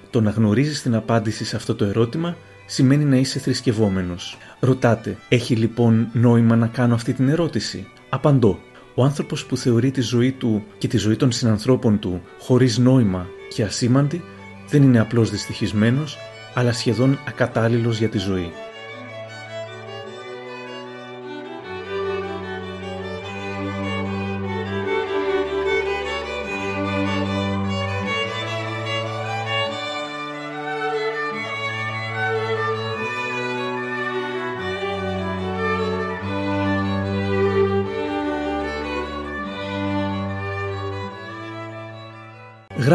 το 0.09 0.21
να 0.21 0.29
γνωρίζεις 0.29 0.81
την 0.81 0.95
απάντηση 0.95 1.45
σε 1.45 1.55
αυτό 1.55 1.75
το 1.75 1.85
ερώτημα 1.85 2.37
σημαίνει 2.67 3.03
να 3.03 3.15
είσαι 3.15 3.39
θρησκευόμενος. 3.39 4.37
Ρωτάτε, 4.59 5.17
έχει 5.29 5.55
λοιπόν 5.55 6.09
νόημα 6.13 6.55
να 6.55 6.67
κάνω 6.67 6.93
αυτή 6.93 7.13
την 7.13 7.29
ερώτηση; 7.29 7.87
Απαντώ, 8.09 8.59
ο 8.95 9.03
άνθρωπος 9.03 9.45
που 9.45 9.57
θεωρεί 9.57 9.91
τη 9.91 10.01
ζωή 10.01 10.31
του 10.31 10.63
και 10.77 10.87
τη 10.87 10.97
ζωή 10.97 11.15
των 11.15 11.31
συνανθρώπων 11.31 11.99
του 11.99 12.21
χωρίς 12.39 12.77
νόημα 12.77 13.27
και 13.53 13.63
ασήμαντη 13.63 14.21
δεν 14.69 14.83
είναι 14.83 14.99
απλώς 14.99 15.29
δυστυχισμένος, 15.29 16.17
αλλά 16.53 16.73
σχεδόν 16.73 17.19
ακατάλληλος 17.27 17.97
για 17.97 18.09
τη 18.09 18.17
ζωή. 18.17 18.51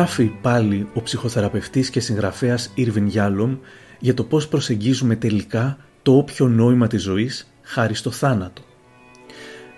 Γράφει 0.02 0.32
πάλι 0.40 0.88
ο 0.94 1.02
ψυχοθεραπευτής 1.02 1.90
και 1.90 2.00
συγγραφέας 2.00 2.70
Ήρβιν 2.74 3.06
Γιάλομ 3.06 3.56
για 3.98 4.14
το 4.14 4.24
πώς 4.24 4.48
προσεγγίζουμε 4.48 5.16
τελικά 5.16 5.78
το 6.02 6.16
όποιο 6.16 6.48
νόημα 6.48 6.86
της 6.86 7.02
ζωής 7.02 7.52
χάρη 7.62 7.94
στο 7.94 8.10
θάνατο. 8.10 8.62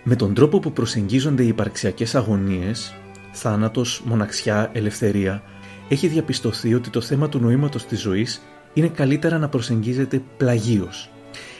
Με 0.04 0.16
τον 0.16 0.34
τρόπο 0.34 0.58
που 0.58 0.72
προσεγγίζονται 0.72 1.42
οι 1.42 1.48
υπαρξιακές 1.48 2.14
αγωνίες, 2.14 2.94
θάνατος, 3.32 4.02
μοναξιά, 4.04 4.70
ελευθερία, 4.72 5.42
έχει 5.88 6.06
διαπιστωθεί 6.06 6.74
ότι 6.74 6.90
το 6.90 7.00
θέμα 7.00 7.28
του 7.28 7.38
νοήματος 7.38 7.86
της 7.86 8.00
ζωής 8.00 8.42
είναι 8.72 8.88
καλύτερα 8.88 9.38
να 9.38 9.48
προσεγγίζεται 9.48 10.22
πλαγίως. 10.36 11.10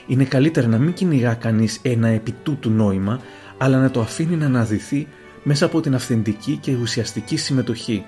Είναι 0.07 0.23
καλύτερα 0.23 0.67
να 0.67 0.77
μην 0.77 0.93
κυνηγά 0.93 1.33
κανείς 1.33 1.79
ένα 1.81 2.07
επιτούτου 2.07 2.69
νόημα, 2.69 3.19
αλλά 3.57 3.79
να 3.81 3.91
το 3.91 3.99
αφήνει 4.01 4.35
να 4.35 4.45
αναδυθεί 4.45 5.07
μέσα 5.43 5.65
από 5.65 5.81
την 5.81 5.95
αυθεντική 5.95 6.57
και 6.61 6.75
ουσιαστική 6.75 7.37
συμμετοχή 7.37 8.05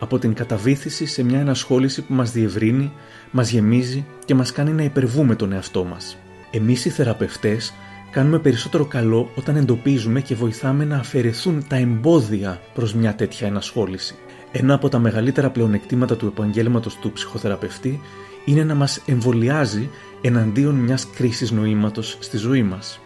από 0.00 0.18
την 0.18 0.34
καταβήθηση 0.34 1.06
σε 1.06 1.22
μια 1.22 1.40
ενασχόληση 1.40 2.02
που 2.02 2.14
μας 2.14 2.32
διευρύνει, 2.32 2.92
μας 3.30 3.50
γεμίζει 3.50 4.06
και 4.24 4.34
μας 4.34 4.52
κάνει 4.52 4.72
να 4.72 4.82
υπερβούμε 4.82 5.34
τον 5.34 5.52
εαυτό 5.52 5.84
μας. 5.84 6.16
Εμείς 6.50 6.84
οι 6.84 6.88
θεραπευτές 6.90 7.74
κάνουμε 8.10 8.38
περισσότερο 8.38 8.84
καλό 8.84 9.30
όταν 9.34 9.56
εντοπίζουμε 9.56 10.20
και 10.20 10.34
βοηθάμε 10.34 10.84
να 10.84 10.96
αφαιρεθούν 10.96 11.64
τα 11.68 11.76
εμπόδια 11.76 12.60
προς 12.74 12.94
μια 12.94 13.14
τέτοια 13.14 13.46
ενασχόληση. 13.46 14.14
Ένα 14.52 14.74
από 14.74 14.88
τα 14.88 14.98
μεγαλύτερα 14.98 15.50
πλεονεκτήματα 15.50 16.16
του 16.16 16.26
επαγγέλματος 16.26 16.96
του 16.96 17.12
ψυχοθεραπευτή 17.12 18.00
είναι 18.44 18.64
να 18.64 18.74
μας 18.74 19.02
εμβολιάζει 19.06 19.90
εναντίον 20.20 20.74
μιας 20.74 21.10
κρίσης 21.10 21.50
νοήματος 21.50 22.16
στη 22.20 22.36
ζωή 22.36 22.62
μας. 22.62 23.00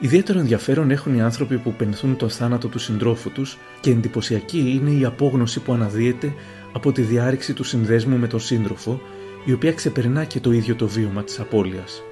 Ιδιαίτερο 0.00 0.38
ενδιαφέρον 0.38 0.90
έχουν 0.90 1.14
οι 1.14 1.22
άνθρωποι 1.22 1.58
που 1.58 1.72
πενθούν 1.72 2.16
το 2.16 2.28
θάνατο 2.28 2.68
του 2.68 2.78
συντρόφου 2.78 3.30
τους 3.30 3.58
και 3.80 3.90
εντυπωσιακή 3.90 4.80
είναι 4.82 4.90
η 4.90 5.04
απόγνωση 5.04 5.60
που 5.60 5.72
αναδύεται 5.72 6.34
από 6.72 6.92
τη 6.92 7.02
διάρρηξη 7.02 7.52
του 7.52 7.64
συνδέσμου 7.64 8.16
με 8.16 8.26
τον 8.26 8.40
σύντροφο, 8.40 9.00
η 9.44 9.52
οποία 9.52 9.72
ξεπερνά 9.72 10.24
και 10.24 10.40
το 10.40 10.52
ίδιο 10.52 10.74
το 10.74 10.88
βίωμα 10.88 11.24
της 11.24 11.40
απώλειας. 11.40 12.02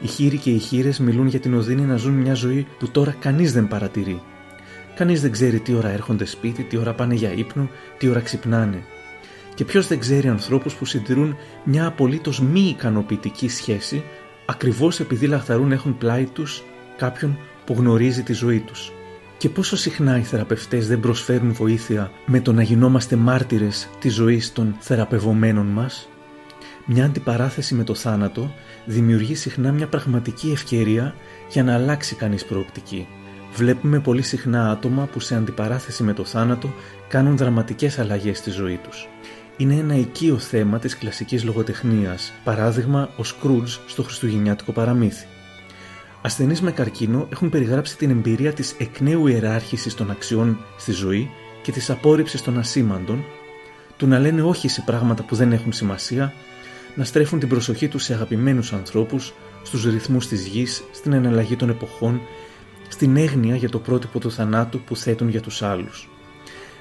Οι 0.00 0.06
χείροι 0.06 0.36
και 0.36 0.50
οι 0.50 0.58
χείρες 0.58 0.98
μιλούν 0.98 1.26
για 1.26 1.40
την 1.40 1.54
οδύνη 1.54 1.82
να 1.82 1.96
ζουν 1.96 2.12
μια 2.12 2.34
ζωή 2.34 2.66
που 2.78 2.88
τώρα 2.88 3.16
κανείς 3.18 3.52
δεν 3.52 3.68
παρατηρεί. 3.68 4.22
Κανείς 4.94 5.20
δεν 5.20 5.30
ξέρει 5.30 5.60
τι 5.60 5.74
ώρα 5.74 5.88
έρχονται 5.88 6.24
σπίτι, 6.24 6.62
τι 6.62 6.76
ώρα 6.76 6.92
πάνε 6.94 7.14
για 7.14 7.32
ύπνο, 7.32 7.68
τι 7.98 8.08
ώρα 8.08 8.20
ξυπνάνε. 8.20 8.82
Και 9.54 9.64
ποιος 9.64 9.86
δεν 9.86 9.98
ξέρει 9.98 10.28
ανθρώπους 10.28 10.74
που 10.74 10.84
συντηρούν 10.84 11.36
μια 11.64 11.86
απολύτως 11.86 12.40
μη 12.40 12.60
ικανοποιητική 12.60 13.48
σχέση, 13.48 14.02
ακριβώς 14.46 15.00
επειδή 15.00 15.26
λαχταρούν 15.26 15.72
έχουν 15.72 15.98
πλάι 15.98 16.24
τους 16.24 16.62
κάποιον 16.98 17.38
που 17.64 17.74
γνωρίζει 17.78 18.22
τη 18.22 18.32
ζωή 18.32 18.60
τους. 18.60 18.92
Και 19.38 19.48
πόσο 19.48 19.76
συχνά 19.76 20.18
οι 20.18 20.22
θεραπευτές 20.22 20.88
δεν 20.88 21.00
προσφέρουν 21.00 21.52
βοήθεια 21.52 22.10
με 22.26 22.40
το 22.40 22.52
να 22.52 22.62
γινόμαστε 22.62 23.16
μάρτυρες 23.16 23.88
της 24.00 24.14
ζωής 24.14 24.52
των 24.52 24.76
θεραπευομένων 24.78 25.66
μας; 25.66 26.08
Μια 26.86 27.04
αντιπαράθεση 27.04 27.74
με 27.74 27.84
το 27.84 27.94
θάνατο 27.94 28.54
δημιουργεί 28.84 29.34
συχνά 29.34 29.72
μια 29.72 29.86
πραγματική 29.86 30.50
ευκαιρία 30.50 31.14
για 31.50 31.64
να 31.64 31.74
αλλάξει 31.74 32.14
κανείς 32.14 32.44
προοπτική. 32.44 33.06
Βλέπουμε 33.54 34.00
πολύ 34.00 34.22
συχνά 34.22 34.70
άτομα 34.70 35.04
που 35.04 35.20
σε 35.20 35.34
αντιπαράθεση 35.34 36.02
με 36.02 36.12
το 36.12 36.24
θάνατο 36.24 36.74
κάνουν 37.08 37.36
δραματικές 37.36 37.98
αλλαγές 37.98 38.38
στη 38.38 38.50
ζωή 38.50 38.80
τους. 38.88 39.08
Είναι 39.56 39.74
ένα 39.74 39.94
οικείο 39.94 40.38
θέμα 40.38 40.78
της 40.78 40.96
κλασικής 40.96 41.44
λογοτεχνίας, 41.44 42.32
παράδειγμα 42.44 43.08
ο 43.16 43.24
Σκρούτζ 43.24 43.76
στο 43.86 44.02
χριστουγεννιάτικο 44.02 44.72
παραμύθι. 44.72 45.26
Ασθενείς 46.22 46.62
με 46.62 46.70
καρκίνο 46.70 47.28
έχουν 47.32 47.48
περιγράψει 47.48 47.96
την 47.96 48.10
εμπειρία 48.10 48.52
της 48.52 48.74
εκ 48.78 49.00
νέου 49.00 49.26
ιεράρχησης 49.26 49.94
των 49.94 50.10
αξιών 50.10 50.58
στη 50.78 50.92
ζωή 50.92 51.30
και 51.62 51.72
της 51.72 51.90
απόρριψης 51.90 52.42
των 52.42 52.58
ασήμαντων, 52.58 53.24
του 53.96 54.06
να 54.06 54.18
λένε 54.18 54.42
όχι 54.42 54.68
σε 54.68 54.82
πράγματα 54.86 55.22
που 55.22 55.34
δεν 55.34 55.52
έχουν 55.52 55.72
σημασία 55.72 56.32
να 56.94 57.04
στρέφουν 57.04 57.38
την 57.38 57.48
προσοχή 57.48 57.88
τους 57.88 58.02
σε 58.04 58.14
αγαπημένους 58.14 58.72
ανθρώπους, 58.72 59.34
στους 59.62 59.84
ρυθμούς 59.84 60.28
της 60.28 60.46
γης, 60.46 60.84
στην 60.92 61.12
εναλλαγή 61.12 61.56
των 61.56 61.68
εποχών, 61.68 62.20
στην 62.88 63.16
έγνοια 63.16 63.56
για 63.56 63.68
το 63.68 63.78
πρότυπο 63.78 64.18
του 64.18 64.30
θανάτου 64.30 64.80
που 64.80 64.96
θέτουν 64.96 65.28
για 65.28 65.40
τους 65.40 65.62
άλλους. 65.62 66.08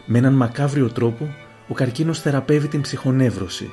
Με 0.05 0.17
έναν 0.17 0.33
μακάβριο 0.33 0.89
τρόπο, 0.89 1.35
ο 1.67 1.73
καρκίνος 1.73 2.21
θεραπεύει 2.21 2.67
την 2.67 2.81
ψυχονεύρωση 2.81 3.71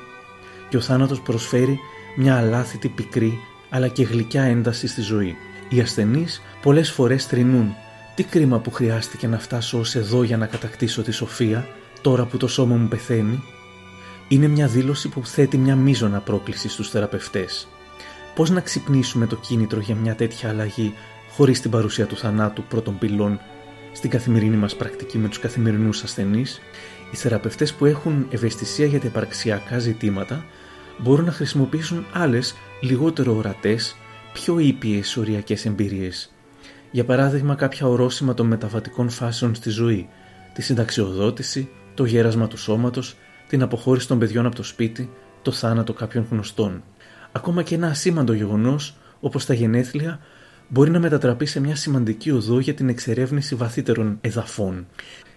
και 0.69 0.77
ο 0.77 0.81
θάνατος 0.81 1.21
προσφέρει 1.21 1.79
μια 2.15 2.37
αλάθητη 2.37 2.87
πικρή 2.87 3.39
αλλά 3.69 3.87
και 3.87 4.03
γλυκιά 4.03 4.43
ένταση 4.43 4.87
στη 4.87 5.01
ζωή. 5.01 5.35
Οι 5.69 5.79
ασθενείς 5.79 6.41
πολλές 6.61 6.91
φορές 6.91 7.25
θρυνούν 7.25 7.75
«Τι 8.15 8.23
κρίμα 8.23 8.59
που 8.59 8.71
χρειάστηκε 8.71 9.27
να 9.27 9.39
φτάσω 9.39 9.79
ως 9.79 9.95
εδώ 9.95 10.23
για 10.23 10.37
να 10.37 10.45
κατακτήσω 10.45 11.01
τη 11.01 11.11
σοφία, 11.11 11.67
τώρα 12.01 12.25
που 12.25 12.37
το 12.37 12.47
σώμα 12.47 12.75
μου 12.75 12.87
πεθαίνει» 12.87 13.43
είναι 14.27 14.47
μια 14.47 14.67
δήλωση 14.67 15.09
που 15.09 15.25
θέτει 15.25 15.57
μια 15.57 15.75
μείζωνα 15.75 16.19
πρόκληση 16.19 16.69
στους 16.69 16.89
θεραπευτές. 16.89 17.67
Πώς 18.35 18.49
να 18.49 18.61
ξυπνήσουμε 18.61 19.27
το 19.27 19.35
κίνητρο 19.35 19.79
για 19.79 19.95
μια 19.95 20.15
τέτοια 20.15 20.49
αλλαγή 20.49 20.93
χωρίς 21.29 21.61
την 21.61 21.71
παρουσία 21.71 22.05
του 22.05 22.17
θανάτου 22.17 22.63
πρώτων 22.63 22.97
πυλών 22.97 23.39
στην 23.91 24.09
καθημερινή 24.09 24.55
μας 24.55 24.75
πρακτική 24.75 25.17
με 25.17 25.27
τους 25.27 25.39
καθημερινούς 25.39 26.03
ασθενείς, 26.03 26.61
οι 27.11 27.15
θεραπευτές 27.15 27.73
που 27.73 27.85
έχουν 27.85 28.27
ευαισθησία 28.29 28.85
για 28.85 28.99
τα 28.99 29.07
υπαρξιακά 29.07 29.79
ζητήματα 29.79 30.45
μπορούν 30.97 31.25
να 31.25 31.31
χρησιμοποιήσουν 31.31 32.05
άλλες 32.11 32.55
λιγότερο 32.81 33.35
ορατές, 33.35 33.95
πιο 34.35 34.59
ήπιες 34.59 35.17
οριακές 35.17 35.65
εμπειρίες. 35.65 36.33
Για 36.91 37.05
παράδειγμα 37.05 37.55
κάποια 37.55 37.87
ορόσημα 37.87 38.33
των 38.33 38.47
μεταβατικών 38.47 39.09
φάσεων 39.09 39.55
στη 39.55 39.69
ζωή, 39.69 40.09
τη 40.53 40.61
συνταξιοδότηση, 40.61 41.69
το 41.93 42.05
γέρασμα 42.05 42.47
του 42.47 42.57
σώματος, 42.57 43.15
την 43.47 43.61
αποχώρηση 43.61 44.07
των 44.07 44.19
παιδιών 44.19 44.45
από 44.45 44.55
το 44.55 44.63
σπίτι, 44.63 45.09
το 45.41 45.51
θάνατο 45.51 45.93
κάποιων 45.93 46.27
γνωστών. 46.31 46.83
Ακόμα 47.31 47.63
και 47.63 47.75
ένα 47.75 47.87
ασήμαντο 47.87 48.33
γεγονός, 48.33 48.97
όπως 49.19 49.45
τα 49.45 49.53
γενέθλια, 49.53 50.19
μπορεί 50.67 50.89
να 50.91 50.99
μετατραπεί 50.99 51.45
σε 51.45 51.59
μια 51.59 51.75
σημαντική 51.75 52.31
οδό 52.31 52.59
για 52.59 52.73
την 52.73 52.89
εξερεύνηση 52.89 53.55
βαθύτερων 53.55 54.17
εδαφών. 54.21 54.87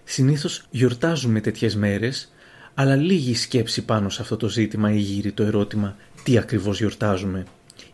Συνήθως 0.05 0.67
γιορτάζουμε 0.71 1.41
τέτοιες 1.41 1.77
μέρες, 1.77 2.33
αλλά 2.75 2.97
λίγη 2.97 3.35
σκέψη 3.35 3.85
πάνω 3.85 4.09
σε 4.09 4.23
αυτό 4.23 4.37
το 4.37 4.49
ζήτημα 4.49 4.93
ή 4.93 4.99
γύρει 4.99 5.33
το 5.33 5.43
ερώτημα 5.43 5.97
τι 6.23 6.39
ακριβώς 6.39 6.79
γιορτάζουμε. 6.79 7.45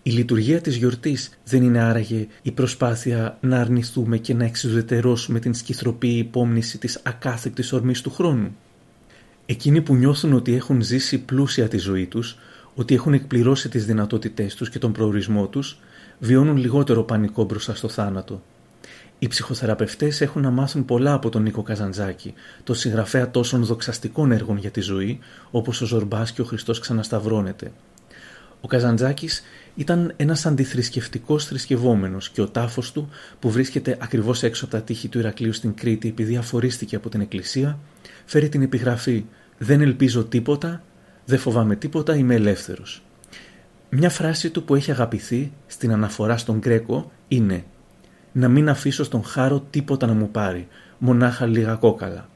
Η 0.07 0.11
λειτουργία 0.11 0.61
της 0.61 0.77
γιορτής 0.77 1.31
δεν 1.45 1.63
είναι 1.63 1.81
άραγε 1.81 2.27
η 2.43 2.51
προσπάθεια 2.51 3.39
να 3.41 3.61
αρνηθούμε 3.61 4.19
και 4.19 4.35
να 4.35 4.45
εξουδετερώσουμε 4.45 5.39
την 5.39 5.55
σκυθροπή 5.55 6.09
υπόμνηση 6.09 6.79
της 6.79 7.01
ακάθεκτης 7.03 7.73
ορμής 7.73 8.01
του 8.01 8.11
χρόνου. 8.11 8.57
Εκείνοι 9.47 9.81
που 9.81 9.95
νιώθουν 9.95 10.33
ότι 10.33 10.55
έχουν 10.55 10.83
ζήσει 10.83 11.19
πλούσια 11.19 11.69
τη 11.69 11.79
ζωή 11.79 12.07
τους, 12.07 12.39
ότι 12.75 12.95
έχουν 12.95 13.13
εκπληρώσει 13.13 13.69
τις 13.69 13.87
δυνατότητές 13.87 14.55
τους 14.55 14.71
και 14.71 14.79
τον 14.79 14.93
προορισμό 14.93 15.47
τους, 15.47 15.79
βιώνουν 16.19 16.57
λιγότερο 16.57 17.03
πανικό 17.03 17.45
μπροστά 17.45 17.75
στο 17.75 17.89
θάνατο. 17.89 18.43
Οι 19.19 19.29
ψυχοθεραπευτές 19.29 20.21
έχουν 20.21 20.43
να 20.43 20.51
μάθουν 20.51 20.85
πολλά 20.85 21.13
από 21.13 21.29
τον 21.29 21.43
Νίκο 21.43 21.63
Καζαντζάκη, 21.63 22.35
το 22.65 22.75
συγγραφέα 22.75 23.31
τόσων 23.31 23.65
δοξαστικών 23.65 24.33
έργων 24.33 24.57
για 24.57 24.71
τη 24.71 24.81
ζωή, 24.81 25.19
όπως 25.51 25.81
ο 25.81 25.87
Ζορμπάς 25.87 26.33
και 26.33 26.41
ο 26.41 26.45
Χριστός 26.45 26.79
ξανασταυρώνεται. 26.79 27.73
Ο 28.61 28.67
Καζαντζάκης 28.67 29.43
ήταν 29.75 30.13
ένας 30.17 30.47
αντιθρησκευτικός 30.47 31.45
θρησκευόμενος 31.45 32.31
και 32.31 32.41
ο 32.41 32.49
τάφος 32.49 32.93
του, 32.93 33.09
που 33.39 33.51
βρίσκεται 33.51 33.97
ακριβώς 34.01 34.43
έξω 34.43 34.65
από 34.65 34.77
τα 34.77 34.83
τείχη 34.83 35.09
του 35.09 35.19
Ηρακλείου 35.19 35.53
στην 35.53 35.75
Κρήτη 35.75 36.09
επειδή 36.09 36.37
αφορίστηκε 36.37 36.97
από 36.97 37.09
την 37.09 37.21
Εκκλησία, 37.21 37.79
φέρει 38.25 38.49
την 38.49 38.63
επιγραφή 38.63 39.25
«Δεν 39.59 39.81
ελπίζω 39.81 40.25
τίποτα, 40.25 40.83
δεν 41.25 41.39
φοβάμαι 41.39 41.77
τίποτα, 41.77 42.17
είμαι 42.17 42.35
ελεύθερος». 42.35 43.03
Μια 43.91 44.11
φράση 44.11 44.51
του 44.51 44.65
που 44.65 44.75
έχει 44.75 44.91
αγαπηθεί 44.91 45.53
στην 45.67 45.93
αναφορά 45.93 46.37
στον 46.37 46.59
Γκρέκο 46.59 47.11
είναι 47.29 47.65
«Να 48.33 48.49
μην 48.49 48.69
αφήσω 48.69 49.05
στον 49.05 49.25
χάρο 49.25 49.67
τίποτα 49.71 50.07
να 50.07 50.13
μου 50.13 50.31
πάρει, 50.31 50.69
μονάχα 50.99 51.47
λίγα 51.47 51.75
κόκαλα». 51.75 52.29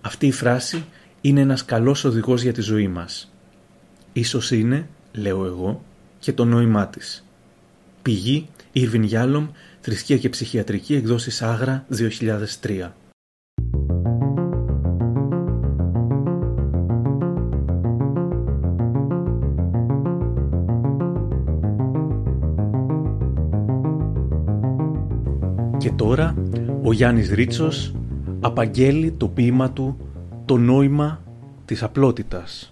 Αυτή 0.00 0.26
η 0.26 0.32
φράση 0.32 0.84
είναι 1.20 1.40
ένας 1.40 1.64
καλός 1.64 2.04
οδηγός 2.04 2.42
για 2.42 2.52
τη 2.52 2.60
ζωή 2.60 2.88
μας. 2.88 3.32
Ίσως 4.12 4.50
είναι, 4.50 4.88
λέω 5.12 5.46
εγώ, 5.46 5.82
και 6.22 6.32
το 6.32 6.44
νόημά 6.44 6.86
της. 6.86 7.24
Πηγή 8.02 8.48
Irvin 8.74 9.10
Yalom, 9.10 9.48
Θρησκεία 9.80 10.18
και 10.18 10.28
Ψυχιατρική, 10.28 10.94
εκδόσεις 10.94 11.42
Άγρα 11.42 11.86
2003. 11.88 12.92
Και 25.78 25.90
τώρα 25.90 26.34
ο 26.82 26.92
Γιάννης 26.92 27.30
Ρίτσος 27.30 27.94
απαγγέλει 28.40 29.10
το 29.12 29.28
ποίημα 29.28 29.70
του 29.70 29.96
«Το 30.44 30.56
νόημα 30.58 31.22
της 31.64 31.82
απλότητας». 31.82 32.71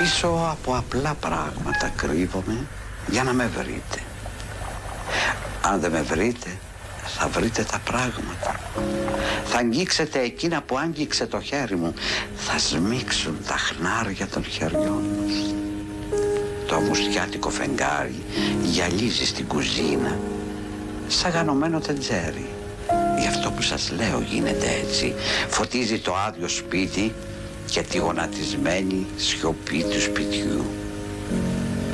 Πίσω 0.00 0.48
από 0.50 0.76
απλά 0.76 1.14
πράγματα 1.14 1.92
κρύβομαι 1.96 2.66
για 3.06 3.22
να 3.22 3.32
με 3.32 3.46
βρείτε. 3.46 4.02
Αν 5.62 5.80
δεν 5.80 5.90
με 5.90 6.02
βρείτε, 6.02 6.58
θα 7.04 7.28
βρείτε 7.28 7.62
τα 7.62 7.80
πράγματα. 7.84 8.60
Θα 9.44 9.58
αγγίξετε 9.58 10.20
εκείνα 10.20 10.62
που 10.62 10.78
άγγιξε 10.78 11.26
το 11.26 11.40
χέρι 11.40 11.76
μου. 11.76 11.94
Θα 12.36 12.58
σμίξουν 12.58 13.38
τα 13.46 13.56
χνάρια 13.56 14.26
των 14.26 14.44
χεριών 14.44 15.04
μας 15.20 15.50
το 16.70 16.76
αμουστιάτικο 16.76 17.50
φεγγάρι 17.50 18.22
γυαλίζει 18.62 19.26
στην 19.26 19.46
κουζίνα 19.46 20.18
σαν 21.08 21.30
γανωμένο 21.30 21.80
τεντζέρι. 21.80 22.48
Γι' 23.20 23.26
αυτό 23.26 23.50
που 23.50 23.62
σας 23.62 23.90
λέω 23.90 24.20
γίνεται 24.20 24.66
έτσι. 24.82 25.14
Φωτίζει 25.48 25.98
το 25.98 26.16
άδειο 26.26 26.48
σπίτι 26.48 27.14
και 27.70 27.82
τη 27.82 27.98
γονατισμένη 27.98 29.06
σιωπή 29.16 29.82
του 29.82 30.00
σπιτιού. 30.00 30.64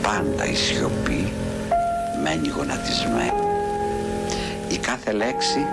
Πάντα 0.02 0.46
η 0.46 0.54
σιωπή 0.54 1.32
μένει 2.22 2.48
γονατισμένη. 2.48 3.44
Η 4.68 4.76
κάθε 4.76 5.12
λέξη 5.12 5.66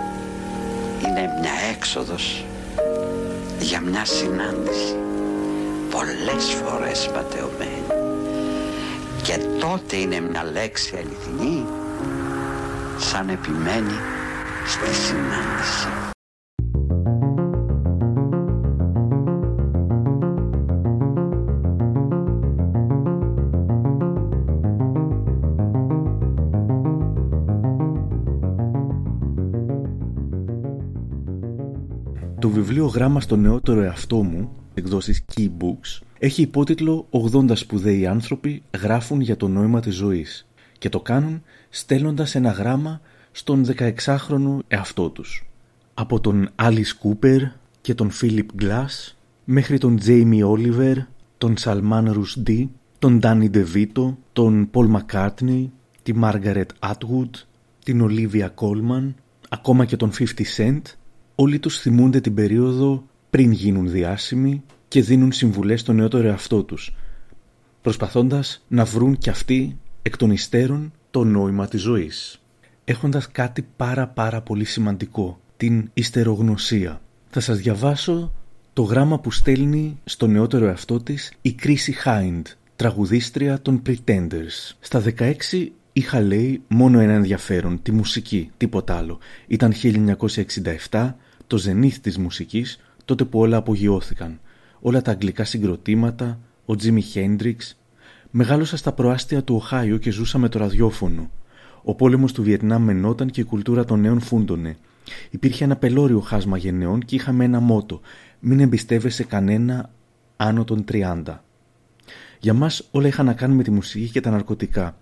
είναι 1.06 1.30
μια 1.42 1.54
έξοδος 1.72 2.46
για 3.60 3.80
μια 3.80 4.06
συνάντηση 4.06 4.96
πολλές 5.94 6.44
φορές 6.64 7.10
ματαιωμένη 7.14 7.84
και 9.24 9.40
τότε 9.60 9.96
είναι 9.96 10.20
μια 10.20 10.44
λέξη 10.44 10.96
αληθινή 10.96 11.66
σαν 12.98 13.30
επιμένει 13.30 14.00
στη 14.66 14.94
συνάντηση. 14.96 16.13
«Γράμμα 32.94 33.22
στο 33.22 33.36
νεότερο 33.36 33.82
εαυτό 33.82 34.24
μου» 34.24 34.52
εκδόσεις 34.74 35.26
Key 35.36 35.48
Books 35.48 36.02
έχει 36.20 36.42
υπότιτλο 36.42 37.08
«80 37.34 37.52
σπουδαίοι 37.54 38.08
άνθρωποι 38.08 38.64
γράφουν 38.82 39.22
για 39.22 39.38
το 39.38 39.48
νόημα 39.48 39.80
της 39.80 39.96
ζωής» 39.96 40.48
και 40.78 40.90
το 40.90 41.00
κάνουν 41.00 41.42
στέλνοντας 41.70 42.36
ένα 42.36 42.52
γράμμα 42.52 43.02
στον 43.32 43.66
16χρονο 43.66 44.58
εαυτό 44.68 45.10
τους. 45.10 45.50
Από 45.94 46.20
τον 46.20 46.50
Alice 46.56 46.94
Cooper 47.04 47.40
και 47.82 47.96
τον 47.96 48.12
Philip 48.22 48.46
Glass 48.62 49.14
μέχρι 49.44 49.78
τον 49.78 50.00
Jamie 50.06 50.44
Oliver, 50.46 50.96
τον 51.38 51.54
Salman 51.60 52.14
Rushdie, 52.14 52.68
τον 53.00 53.20
Danny 53.24 53.50
DeVito, 53.54 54.16
τον 54.34 54.70
Paul 54.74 54.96
McCartney, 54.96 55.70
τη 56.04 56.14
Margaret 56.22 56.66
Atwood, 56.80 57.30
την 57.84 58.08
Olivia 58.10 58.48
Colman, 58.56 59.14
ακόμα 59.50 59.86
και 59.86 59.96
τον 59.96 60.12
50 60.18 60.24
Cent, 60.58 60.82
όλοι 61.36 61.60
τους 61.60 61.80
θυμούνται 61.80 62.20
την 62.20 62.34
περίοδο 62.34 63.04
πριν 63.30 63.52
γίνουν 63.52 63.90
διάσημοι 63.90 64.64
και 64.88 65.02
δίνουν 65.02 65.32
συμβουλές 65.32 65.80
στον 65.80 65.96
νεότερο 65.96 66.28
εαυτό 66.28 66.64
τους, 66.64 66.96
προσπαθώντας 67.82 68.66
να 68.68 68.86
βρουν 68.86 69.18
κι 69.18 69.30
αυτοί 69.30 69.78
εκ 70.02 70.18
των 70.18 70.32
υστέρων 70.32 70.94
το 71.12 71.24
νόημα 71.24 71.68
της 71.68 71.82
ζωής. 71.82 72.42
Έχοντας 72.84 73.32
κάτι 73.32 73.68
πάρα 73.76 74.08
πάρα 74.08 74.42
πολύ 74.42 74.64
σημαντικό, 74.64 75.40
την 75.58 75.90
ιστερογνωσία. 75.94 77.02
Θα 77.30 77.40
σας 77.40 77.58
διαβάσω 77.58 78.32
το 78.74 78.82
γράμμα 78.82 79.20
που 79.20 79.32
στέλνει 79.32 80.00
στο 80.04 80.28
νεότερο 80.28 80.66
εαυτό 80.66 81.00
της 81.00 81.34
η 81.42 81.54
Κρίση 81.54 81.92
Χάιντ, 81.92 82.48
τραγουδίστρια 82.76 83.62
των 83.62 83.82
Pretenders. 83.86 84.76
Στα 84.80 85.00
16 85.00 85.72
είχα 85.94 86.22
λέει 86.22 86.62
μόνο 86.68 87.00
ένα 87.00 87.14
ενδιαφέρον, 87.14 87.82
τη 87.82 87.92
μουσική, 87.92 88.52
τίποτα 88.58 88.98
άλλο. 88.98 89.20
Ήταν 89.48 89.74
1967, 90.90 91.14
το 91.48 91.58
ζενήθ 91.58 91.98
της 91.98 92.18
μουσικής, 92.18 92.80
τότε 93.06 93.26
που 93.26 93.40
όλα 93.40 93.58
απογειώθηκαν. 93.58 94.40
Όλα 94.80 95.02
τα 95.02 95.12
αγγλικά 95.12 95.44
συγκροτήματα, 95.44 96.40
ο 96.66 96.76
Τζίμι 96.76 97.02
Χέντριξ. 97.02 97.78
Μεγάλωσα 98.32 98.78
στα 98.78 98.92
προάστια 98.92 99.44
του 99.44 99.56
Οχάιου 99.56 100.00
και 100.00 100.12
ζούσα 100.12 100.38
με 100.38 100.50
το 100.50 100.60
ραδιόφωνο. 100.60 101.32
Ο 101.84 101.96
πόλεμος 101.96 102.34
του 102.34 102.44
Βιετνάμ 102.44 102.84
μενόταν 102.84 103.30
και 103.30 103.42
η 103.42 103.44
κουλτούρα 103.44 103.86
των 103.86 104.00
νέων 104.00 104.20
φούντωνε. 104.20 104.78
Υπήρχε 105.30 105.64
ένα 105.64 105.76
πελώριο 105.76 106.20
χάσμα 106.20 106.58
γενναιών 106.58 107.00
και 107.06 107.16
είχαμε 107.16 107.44
ένα 107.44 107.60
μότο. 107.60 108.02
Μην 108.40 108.60
εμπιστεύεσαι 108.60 109.24
κανένα 109.24 109.90
άνω 110.38 110.64
των 110.64 110.86
30. 110.92 111.24
Για 112.40 112.54
μας 112.54 112.88
όλα 112.92 113.08
είχαν 113.08 113.26
να 113.26 113.34
κάνουν 113.34 113.58
με 113.58 113.64
τη 113.64 113.72
μουσική 113.72 114.10
και 114.10 114.22
τα 114.22 114.30
ναρκωτικά. 114.30 114.98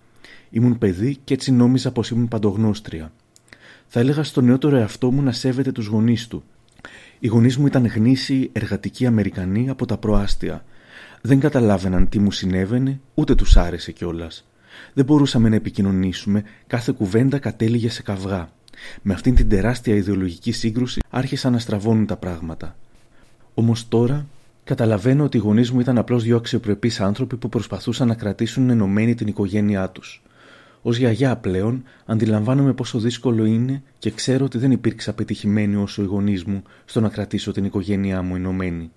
Ήμουν 0.54 0.78
παιδί 0.78 1.18
και 1.24 1.34
έτσι 1.34 1.52
νόμιζα 1.52 1.92
πως 1.92 2.10
ήμουν 2.10 2.28
παντογνώστρια. 2.28 3.12
Θα 3.86 4.00
έλεγα 4.00 4.22
στον 4.22 4.44
νεότερο 4.44 4.76
εαυτό 4.76 5.10
μου 5.10 5.22
να 5.22 5.32
σέβεται 5.32 5.72
τους 5.72 5.86
γονείς 5.86 6.26
του. 6.26 6.44
Οι 7.18 7.26
γονείς 7.26 7.56
μου 7.56 7.66
ήταν 7.66 7.86
γνήσιοι 7.86 8.50
εργατικοί 8.52 9.06
Αμερικανοί 9.06 9.68
από 9.70 9.86
τα 9.86 9.96
προάστια. 9.96 10.64
Δεν 11.20 11.40
καταλάβαιναν 11.40 12.08
τι 12.08 12.18
μου 12.18 12.30
συνέβαινε, 12.30 13.00
ούτε 13.14 13.34
τους 13.34 13.56
άρεσε 13.56 13.92
κιόλας. 13.92 14.44
Δεν 14.92 15.04
μπορούσαμε 15.04 15.48
να 15.48 15.54
επικοινωνήσουμε, 15.54 16.42
κάθε 16.66 16.92
κουβέντα 16.92 17.38
κατέληγε 17.38 17.90
σε 17.90 18.02
καυγά. 18.02 18.50
Με 19.02 19.14
αυτήν 19.14 19.34
την 19.34 19.48
τεράστια 19.48 19.94
ιδεολογική 19.94 20.52
σύγκρουση 20.52 21.00
άρχισαν 21.10 21.52
να 21.52 21.58
στραβώνουν 21.58 22.06
τα 22.06 22.16
πράγματα. 22.16 22.76
Όμως 23.54 23.88
τώρα 23.88 24.26
καταλαβαίνω 24.64 25.24
ότι 25.24 25.36
οι 25.36 25.40
γονείς 25.40 25.70
μου 25.70 25.80
ήταν 25.80 25.98
απλώς 25.98 26.22
δύο 26.22 26.36
αξιοπρεπείς 26.36 27.00
άνθρωποι 27.00 27.36
που 27.36 27.48
προσπαθούσαν 27.48 28.08
να 28.08 28.14
κρατήσουν 28.14 28.70
ενωμένη 28.70 29.14
την 29.14 29.26
οικογένειά 29.26 29.90
τους. 29.90 30.22
Ω 30.82 30.90
γιαγιά 30.90 31.36
πλέον 31.36 31.84
αντιλαμβάνομαι 32.06 32.72
πόσο 32.72 32.98
δύσκολο 32.98 33.44
είναι 33.44 33.82
και 33.98 34.10
ξέρω 34.10 34.44
ότι 34.44 34.58
δεν 34.58 34.70
υπήρξα 34.70 35.12
πετυχημένη 35.12 35.76
όσο 35.76 36.02
οι 36.02 36.04
γονείς 36.04 36.44
μου 36.44 36.62
στο 36.84 37.00
να 37.00 37.08
κρατήσω 37.08 37.52
την 37.52 37.64
οικογένειά 37.64 38.22
μου 38.22 38.36
ενωμένη. 38.36 38.90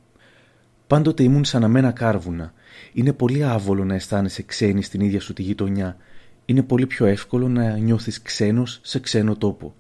Πάντοτε 0.88 1.24
ήμουν 1.24 1.46
σαν 1.46 1.64
αμένα 1.64 1.92
κάρβουνα. 1.92 2.54
Είναι 2.94 3.14
πολύ 3.14 3.44
άβολο 3.44 3.86
να 3.86 3.96
αισθάνεσαι 3.96 4.44
ξένη 4.44 4.82
στην 4.82 5.02
ίδια 5.02 5.20
σου 5.20 5.34
τη 5.34 5.42
γειτονιά. 5.42 5.98
Είναι 6.46 6.64
πολύ 6.64 6.86
πιο 6.86 7.06
εύκολο 7.06 7.48
να 7.48 7.78
νιώθεις 7.78 8.22
ξένος 8.22 8.80
σε 8.84 9.00
ξένο 9.00 9.36
τόπο. 9.36 9.76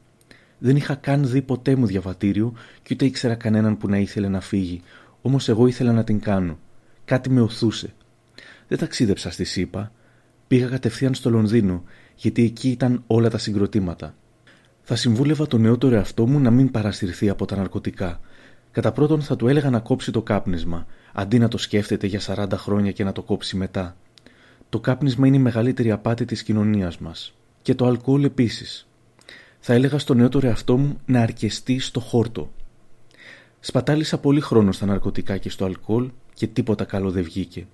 Δεν 0.57 0.75
είχα 0.75 0.95
καν 0.95 1.29
δει 1.29 1.41
ποτέ 1.41 1.75
μου 1.75 1.85
διαβατήριο 1.85 2.53
και 2.83 2.93
ούτε 2.93 3.05
ήξερα 3.05 3.35
κανέναν 3.35 3.77
που 3.77 3.87
να 3.87 3.97
ήθελε 3.97 4.27
να 4.27 4.41
φύγει, 4.41 4.81
όμως 5.21 5.49
εγώ 5.49 5.67
ήθελα 5.67 5.91
να 5.91 6.03
την 6.03 6.19
κάνω. 6.19 6.59
Κάτι 7.05 7.29
με 7.29 7.41
οθούσε. 7.41 7.93
Δεν 8.67 8.77
ταξίδεψα 8.77 9.31
στη 9.31 9.43
ΣΥΠΑ, 9.43 9.91
πήγα 10.47 10.67
κατευθείαν 10.67 11.13
στο 11.13 11.29
Λονδίνο, 11.29 11.83
γιατί 12.15 12.43
εκεί 12.43 12.69
ήταν 12.69 13.03
όλα 13.07 13.29
τα 13.29 13.37
συγκροτήματα. 13.37 14.15
Θα 14.81 14.95
συμβούλευα 14.95 15.47
τον 15.47 15.61
νεότερο 15.61 15.95
εαυτό 15.95 16.27
μου 16.27 16.39
να 16.39 16.51
μην 16.51 16.71
παραστηρθεί 16.71 17.29
από 17.29 17.45
τα 17.45 17.55
ναρκωτικά. 17.55 18.19
Κατά 18.71 18.91
πρώτον, 18.91 19.21
θα 19.21 19.35
του 19.35 19.47
έλεγα 19.47 19.69
να 19.69 19.79
κόψει 19.79 20.11
το 20.11 20.21
κάπνισμα, 20.21 20.85
αντί 21.13 21.39
να 21.39 21.47
το 21.47 21.57
σκέφτεται 21.57 22.07
για 22.07 22.19
40 22.25 22.47
χρόνια 22.53 22.91
και 22.91 23.03
να 23.03 23.11
το 23.11 23.21
κόψει 23.21 23.57
μετά. 23.57 23.95
Το 24.69 24.79
κάπνισμα 24.79 25.27
είναι 25.27 25.35
η 25.35 25.39
μεγαλύτερη 25.39 25.91
απάτη 25.91 26.25
της 26.25 26.43
κοινωνίας 26.43 26.97
μας. 26.97 27.33
Και 27.61 27.75
το 27.75 27.85
αλκοόλ 27.85 28.23
επίσης. 28.23 28.87
Θα 29.59 29.73
έλεγα 29.73 29.97
στον 29.97 30.17
νεότερο 30.17 30.47
εαυτό 30.47 30.77
μου 30.77 30.99
να 31.05 31.21
αρκεστεί 31.21 31.79
στο 31.79 31.99
χόρτο. 31.99 32.51
Σπατάλησα 33.59 34.17
πολύ 34.17 34.39
χρόνο 34.39 34.71
στα 34.71 34.85
ναρκωτικά 34.85 35.37
και 35.37 35.49
στο 35.49 35.65
αλκοόλ 35.65 36.09
και 36.33 36.47
τίποτα 36.47 36.83
καλό 36.83 37.11
δεν 37.11 37.23
βγήκε. 37.23 37.67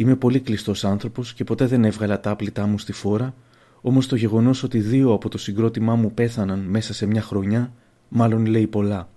Είμαι 0.00 0.16
πολύ 0.16 0.40
κλειστός 0.40 0.84
άνθρωπος 0.84 1.34
και 1.34 1.44
ποτέ 1.44 1.66
δεν 1.66 1.84
έβγαλα 1.84 2.20
τα 2.20 2.30
άπλητά 2.30 2.66
μου 2.66 2.78
στη 2.78 2.92
φόρα, 2.92 3.34
όμως 3.80 4.06
το 4.06 4.16
γεγονός 4.16 4.62
ότι 4.62 4.78
δύο 4.78 5.12
από 5.12 5.28
το 5.28 5.38
συγκρότημά 5.38 5.94
μου 5.94 6.12
πέθαναν 6.14 6.58
μέσα 6.58 6.94
σε 6.94 7.06
μια 7.06 7.22
χρονιά, 7.22 7.72
μάλλον 8.08 8.46
λέει 8.46 8.66
πολλά. 8.66 9.08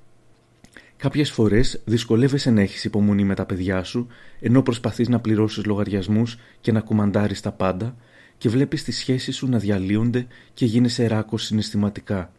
Κάποιες 0.98 1.32
φορές 1.32 1.82
δυσκολεύεσαι 1.86 2.52
να 2.52 2.62
έχεις 2.62 2.84
υπομονή 2.84 3.24
με 3.24 3.36
τα 3.36 3.46
παιδιά 3.46 3.84
σου, 3.84 4.08
ενώ 4.39 4.62
προσπαθείς 4.62 5.10
να 5.10 5.20
πληρώσεις 5.20 5.65
λογαριασμούς 5.65 6.38
και 6.62 6.72
να 6.72 6.80
κουμαντάρεις 6.80 7.41
τα 7.41 7.52
πάντα, 7.52 7.96
και 8.38 8.50
βλέπεις 8.50 8.84
τις 8.84 8.98
σχέσεις 8.98 9.36
σου 9.36 9.50
να 9.50 9.58
διαλύονται 9.58 10.28
και 10.54 10.65
γίνεσαι 10.65 11.08
ράκος 11.08 11.44
συναισθηματικά. 11.44 12.32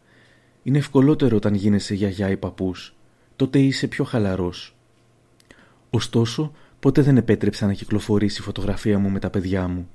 Είναι 0.63 0.77
ευκολότερο 0.77 1.35
όταν 1.35 1.53
γίνεσαι 1.53 1.93
γιαγιά 1.93 2.29
ή 2.29 2.37
παππούς. 2.37 2.95
Τότε 3.35 3.59
είσαι 3.59 3.87
πιο 3.87 4.03
χαλαρός. 4.03 4.75
Ωστόσο, 5.89 6.51
ποτέ 6.83 7.01
δεν 7.01 7.17
επέτρεψα 7.17 7.65
να 7.65 7.73
κυκλοφορήσει 7.73 8.41
η 8.41 8.43
φωτογραφία 8.43 8.99
μου 8.99 9.09
με 9.09 9.19
τα 9.19 9.29
παιδιά 9.29 9.67
μου. 9.67 9.87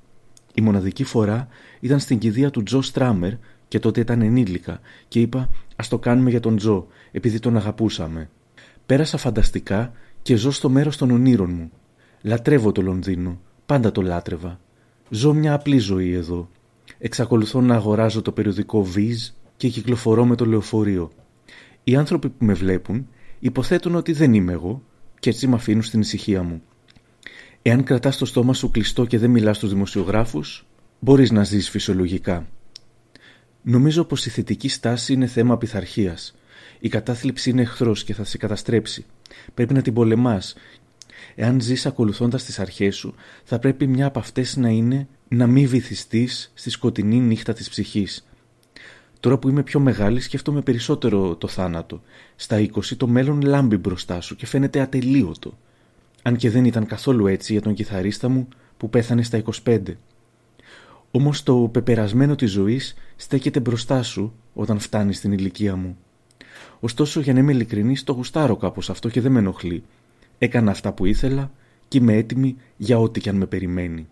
Η 0.53 0.61
μοναδική 0.61 1.03
φορά 1.03 1.47
ήταν 1.79 1.99
στην 1.99 2.17
κηδεία 2.17 2.49
του 2.49 2.63
Τζο 2.63 2.81
Στράμερ 2.81 3.33
και 3.67 3.79
τότε 3.79 3.99
ήταν 3.99 4.21
ενήλικα 4.21 4.79
και 5.07 5.21
είπα 5.21 5.49
«Ας 5.75 5.87
το 5.87 5.99
κάνουμε 5.99 6.29
για 6.29 6.39
τον 6.39 6.55
Τζο, 6.55 6.87
επειδή 7.11 7.39
τον 7.39 7.57
αγαπούσαμε». 7.57 8.29
Πέρασα 8.85 9.17
φανταστικά 9.17 9.91
και 10.21 10.35
ζω 10.35 10.51
στο 10.51 10.69
μέρος 10.69 10.97
των 10.97 11.11
ονείρων 11.11 11.51
μου. 11.51 11.71
Λατρεύω 12.21 12.71
το 12.71 12.81
Λονδίνο, 12.81 13.39
πάντα 13.65 13.91
το 13.91 14.01
λάτρευα. 14.01 14.59
Ζω 15.09 15.33
μια 15.33 15.53
απλή 15.53 15.77
ζωή 15.77 16.13
εδώ. 16.13 16.49
Εξακολουθώ 16.99 17.61
να 17.61 17.75
αγοράζω 17.75 18.21
το 18.21 18.31
περιοδικό 18.31 18.87
Viz 18.95 19.33
και 19.57 19.67
κυκλοφορώ 19.67 20.25
με 20.25 20.35
το 20.35 20.45
λεωφορείο. 20.45 21.11
Οι 21.83 21.95
άνθρωποι 21.95 22.29
που 22.29 22.45
με 22.45 22.53
βλέπουν 22.53 23.07
υποθέτουν 23.39 23.95
ότι 23.95 24.11
δεν 24.11 24.33
είμαι 24.33 24.51
εγώ 24.51 24.81
και 25.19 25.29
έτσι 25.29 25.47
με 25.47 25.55
αφήνουν 25.55 25.83
στην 25.83 25.99
ησυχία 25.99 26.43
μου. 26.43 26.61
Εάν 27.61 27.83
κρατάς 27.83 28.17
το 28.17 28.25
στόμα 28.25 28.53
σου 28.53 28.71
κλειστό 28.71 29.05
και 29.05 29.17
δεν 29.17 29.29
μιλάς 29.29 29.57
στους 29.57 29.69
δημοσιογράφους, 29.69 30.65
μπορείς 30.99 31.31
να 31.31 31.43
ζεις 31.43 31.69
φυσιολογικά. 31.69 32.47
Νομίζω 33.61 34.03
πως 34.03 34.25
η 34.25 34.29
θετική 34.29 34.69
στάση 34.69 35.13
είναι 35.13 35.27
θέμα 35.27 35.57
πειθαρχίας. 35.57 36.35
Η 36.79 36.89
κατάθλιψη 36.89 37.49
είναι 37.49 37.61
εχθρός 37.61 38.03
και 38.03 38.13
θα 38.13 38.23
σε 38.23 38.37
καταστρέψει. 38.37 39.05
Πρέπει 39.53 39.73
να 39.73 39.81
την 39.81 39.93
πολεμάς. 39.93 40.55
Εάν 41.35 41.61
ζεις 41.61 41.85
ακολουθώντας 41.85 42.43
τις 42.43 42.59
αρχές 42.59 42.95
σου, 42.95 43.15
θα 43.43 43.59
πρέπει 43.59 43.87
μια 43.87 44.05
από 44.05 44.19
αυτές 44.19 44.55
να 44.57 44.69
είναι 44.69 45.07
να 45.27 45.47
μην 45.47 45.67
βυθιστείς 45.67 46.51
στη 46.53 46.69
σκοτεινή 46.69 47.19
νύχτα 47.19 47.53
της 47.53 47.69
ψυχής. 47.69 48.27
Τώρα 49.19 49.37
που 49.37 49.49
είμαι 49.49 49.63
πιο 49.63 49.79
μεγάλη, 49.79 50.19
σκέφτομαι 50.19 50.61
περισσότερο 50.61 51.35
το 51.35 51.47
θάνατο. 51.47 52.01
Στα 52.35 52.57
20 52.59 52.95
το 52.97 53.07
μέλλον 53.07 53.41
λάμπει 53.41 53.77
μπροστά 53.77 54.21
σου 54.21 54.35
και 54.35 54.45
φαίνεται 54.45 54.79
ατελείωτο. 54.79 55.57
Αν 56.21 56.35
και 56.35 56.49
δεν 56.49 56.65
ήταν 56.65 56.85
καθόλου 56.85 57.27
έτσι 57.27 57.51
για 57.51 57.61
τον 57.61 57.73
κιθαρίστα 57.73 58.29
μου 58.29 58.47
που 58.77 58.89
πέθανε 58.89 59.23
στα 59.23 59.41
25. 59.63 59.79
Όμως 61.11 61.43
το 61.43 61.69
πεπερασμένο 61.71 62.35
της 62.35 62.51
ζωής 62.51 62.95
στέκεται 63.15 63.59
μπροστά 63.59 64.03
σου 64.03 64.33
όταν 64.53 64.79
φτάνει 64.79 65.13
στην 65.13 65.31
ηλικία 65.31 65.75
μου. 65.75 65.97
Ωστόσο, 66.79 67.19
για 67.19 67.33
να 67.33 67.39
είμαι 67.39 67.51
ειλικρινής, 67.51 68.03
το 68.03 68.13
γουστάρω 68.13 68.55
κάπως 68.55 68.89
αυτό 68.89 69.09
και 69.09 69.21
δεν 69.21 69.31
με 69.31 69.39
ενοχλεί. 69.39 69.83
Έκανα 70.37 70.71
αυτά 70.71 70.91
που 70.91 71.05
ήθελα 71.05 71.51
και 71.87 71.97
είμαι 71.97 72.13
έτοιμη 72.13 72.55
για 72.77 72.99
ό,τι 72.99 73.19
και 73.19 73.29
αν 73.29 73.35
με 73.35 73.45
περιμένει. 73.45 74.07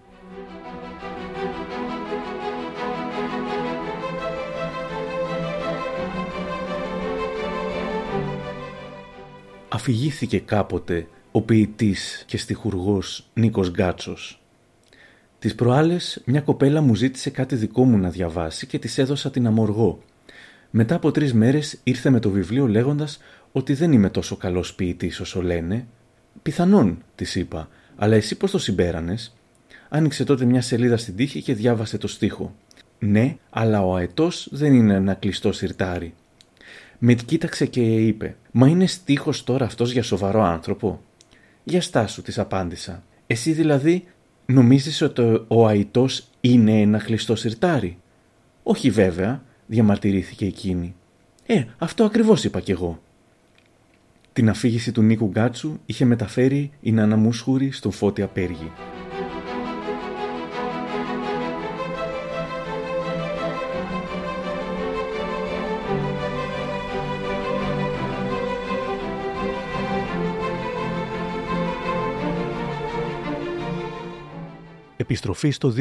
Αφηγήθηκε 9.69 10.39
κάποτε 10.39 11.07
ο 11.37 11.41
ποιητής 11.41 12.23
και 12.25 12.37
στιχουργός 12.37 13.29
Νίκος 13.33 13.69
Γκάτσος. 13.69 14.41
Τις 15.39 15.55
προάλλες 15.55 16.21
μια 16.25 16.41
κοπέλα 16.41 16.81
μου 16.81 16.95
ζήτησε 16.95 17.29
κάτι 17.29 17.55
δικό 17.55 17.83
μου 17.83 17.97
να 17.97 18.09
διαβάσει 18.09 18.67
και 18.67 18.79
της 18.79 18.97
έδωσα 18.97 19.31
την 19.31 19.47
αμοργό. 19.47 19.99
Μετά 20.69 20.95
από 20.95 21.11
τρεις 21.11 21.33
μέρες 21.33 21.79
ήρθε 21.83 22.09
με 22.09 22.19
το 22.19 22.29
βιβλίο 22.29 22.67
λέγοντας 22.67 23.19
ότι 23.51 23.73
δεν 23.73 23.91
είμαι 23.91 24.09
τόσο 24.09 24.35
καλός 24.35 24.75
ποιητής 24.75 25.19
όσο 25.19 25.41
λένε. 25.41 25.87
Πιθανόν, 26.41 27.03
της 27.15 27.35
είπα, 27.35 27.69
αλλά 27.95 28.15
εσύ 28.15 28.35
πώς 28.35 28.51
το 28.51 28.57
συμπέρανες; 28.57 29.35
Άνοιξε 29.89 30.23
τότε 30.23 30.45
μια 30.45 30.61
σελίδα 30.61 30.97
στην 30.97 31.15
τύχη 31.15 31.41
και 31.41 31.53
διάβασε 31.53 31.97
το 31.97 32.07
στίχο. 32.07 32.55
Ναι, 32.99 33.37
αλλά 33.49 33.85
ο 33.85 33.95
αετός 33.95 34.47
δεν 34.51 34.73
είναι 34.73 34.93
ένα 34.93 35.13
κλειστό 35.13 35.51
σιρτάρι. 35.51 36.13
Με 36.97 37.13
κοίταξε 37.13 37.65
και 37.65 37.81
είπε 37.81 38.35
«Μα 38.51 38.67
είναι 38.67 38.85
στίχος 38.85 39.43
τώρα 39.43 39.65
αυτός 39.65 39.91
για 39.91 40.03
σοβαρό 40.03 40.43
άνθρωπο» 40.43 41.01
«Για 41.69 41.81
στάσου» 41.81 42.21
της 42.21 42.39
απάντησα. 42.39 43.03
«Εσύ 43.27 43.51
δηλαδή 43.51 44.03
νομίζεις 44.45 45.01
ότι 45.01 45.45
ο 45.47 45.67
αητός 45.67 46.27
είναι 46.41 46.81
ένα 46.81 46.97
κλειστό 46.97 47.35
σιρτάρι» 47.35 47.97
«Όχι 48.63 48.89
βέβαια» 48.89 49.43
διαμαρτυρήθηκε 49.65 50.45
εκείνη. 50.45 50.95
«Ε, 51.45 51.63
αυτό 51.77 52.03
ακριβώς 52.03 52.43
είπα 52.43 52.59
κι 52.59 52.71
εγώ» 52.71 53.01
Την 54.33 54.49
αφήγηση 54.49 54.91
του 54.91 55.01
Νίκου 55.01 55.25
Γκάτσου 55.25 55.79
είχε 55.85 56.05
μεταφέρει 56.05 56.71
η 56.81 56.91
Νάνα 56.91 57.15
Μούσχουρη 57.15 57.71
στον 57.71 57.91
Φώτη 57.91 58.21
Απέργη. 58.21 58.71
Επιστροφή 74.99 75.49
στο 75.49 75.73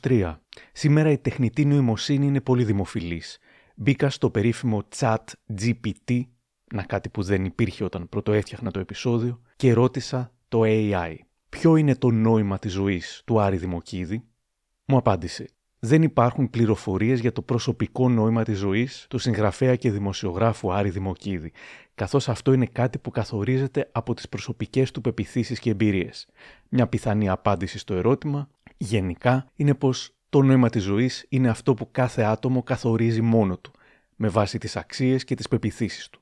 2023. 0.00 0.36
Σήμερα 0.72 1.10
η 1.10 1.18
τεχνητή 1.18 1.64
νοημοσύνη 1.64 2.26
είναι 2.26 2.40
πολύ 2.40 2.64
δημοφιλής. 2.64 3.38
Μπήκα 3.74 4.10
στο 4.10 4.30
περίφημο 4.30 4.82
chat 4.96 5.16
GPT, 5.60 6.22
να 6.74 6.82
κάτι 6.82 7.08
που 7.08 7.22
δεν 7.22 7.44
υπήρχε 7.44 7.84
όταν 7.84 8.08
πρώτο 8.08 8.32
έφτιαχνα 8.32 8.70
το 8.70 8.80
επεισόδιο, 8.80 9.40
και 9.56 9.72
ρώτησα 9.72 10.32
το 10.48 10.60
AI. 10.64 11.14
Ποιο 11.48 11.76
είναι 11.76 11.94
το 11.94 12.10
νόημα 12.10 12.58
της 12.58 12.72
ζωής 12.72 13.22
του 13.24 13.40
Άρη 13.40 13.56
Δημοκίδη; 13.56 14.24
Μου 14.84 14.96
απάντησε. 14.96 15.48
Δεν 15.80 16.02
υπάρχουν 16.02 16.50
πληροφορίες 16.50 17.20
για 17.20 17.32
το 17.32 17.42
προσωπικό 17.42 18.08
νόημα 18.08 18.42
της 18.42 18.58
ζωής 18.58 19.06
του 19.10 19.18
συγγραφέα 19.18 19.76
και 19.76 19.90
δημοσιογράφου 19.90 20.72
Άρη 20.72 20.90
Δημοκίδη, 20.90 21.52
καθώς 21.94 22.28
αυτό 22.28 22.52
είναι 22.52 22.66
κάτι 22.66 22.98
που 22.98 23.10
καθορίζεται 23.10 23.88
από 23.92 24.14
τις 24.14 24.28
προσωπικές 24.28 24.90
του 24.90 25.00
πεπιθήσεις 25.00 25.58
και 25.58 25.70
εμπειρίες. 25.70 26.26
Μια 26.68 26.86
πιθανή 26.86 27.28
απάντηση 27.28 27.78
στο 27.78 27.94
ερώτημα, 27.94 28.48
γενικά, 28.76 29.50
είναι 29.54 29.74
πως 29.74 30.14
το 30.28 30.42
νόημα 30.42 30.68
της 30.68 30.82
ζωής 30.82 31.26
είναι 31.28 31.48
αυτό 31.48 31.74
που 31.74 31.88
κάθε 31.90 32.22
άτομο 32.22 32.62
καθορίζει 32.62 33.20
μόνο 33.20 33.58
του, 33.58 33.70
με 34.16 34.28
βάση 34.28 34.58
τις 34.58 34.76
αξίες 34.76 35.24
και 35.24 35.34
τις 35.34 35.48
πεπιθήσεις 35.48 36.08
του. 36.08 36.20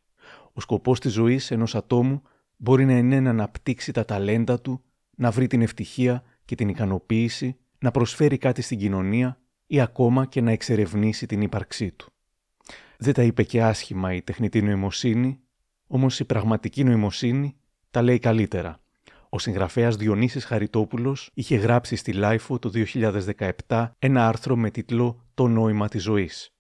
Ο 0.53 0.61
σκοπός 0.61 1.01
της 1.01 1.13
ζωής 1.13 1.51
ενός 1.51 1.75
ατόμου 1.75 2.23
μπορεί 2.57 2.85
να 2.85 2.99
είναι 2.99 3.21
να 3.21 3.31
αναπτύξει 3.31 3.93
τα 3.93 4.05
ταλέντα 4.05 4.61
του, 4.61 4.83
να 5.17 5.31
βρει 5.31 5.47
την 5.47 5.63
ευτυχία 5.63 6.23
και 6.45 6.55
την 6.55 6.69
ικανοποίηση, 6.69 7.57
να 7.79 7.91
προσφέρει 7.91 8.39
κάτι 8.39 8.63
στην 8.63 8.79
κοινωνία 8.79 9.39
ή 9.67 9.81
ακόμα 9.81 10.27
και 10.27 10.41
να 10.41 10.51
εξερευνήσει 10.51 11.27
την 11.27 11.41
ύπαρξή 11.41 11.91
του. 11.91 12.13
Δεν 12.99 13.15
τα 13.15 13.23
είπε 13.23 13.43
και 13.43 13.63
άσχημα 13.63 14.15
η 14.15 14.23
τεχνητή 14.23 14.63
νοημοσύνη, 14.63 15.41
όμως 15.87 16.21
η 16.21 16.25
πραγματική 16.25 16.85
νοημοσύνη 16.85 17.57
τα 17.91 18.03
λέει 18.03 18.19
καλύτερα. 18.19 18.81
Ο 19.29 19.39
συγγραφέας 19.39 19.97
Διονύσης 19.97 20.45
Χαριτόπουλος 20.45 21.31
είχε 21.35 21.57
γράψει 21.57 21.97
στη 21.97 22.13
LiFO 22.13 22.59
το 22.59 22.71
2017 23.67 23.91
ένα 23.99 24.29
άρθρο 24.29 24.57
με 24.57 24.71
τίτλο 24.71 25.25
«Το 25.35 25.49
νόημα 25.49 25.89
της 25.89 26.03
ζωής». 26.03 26.51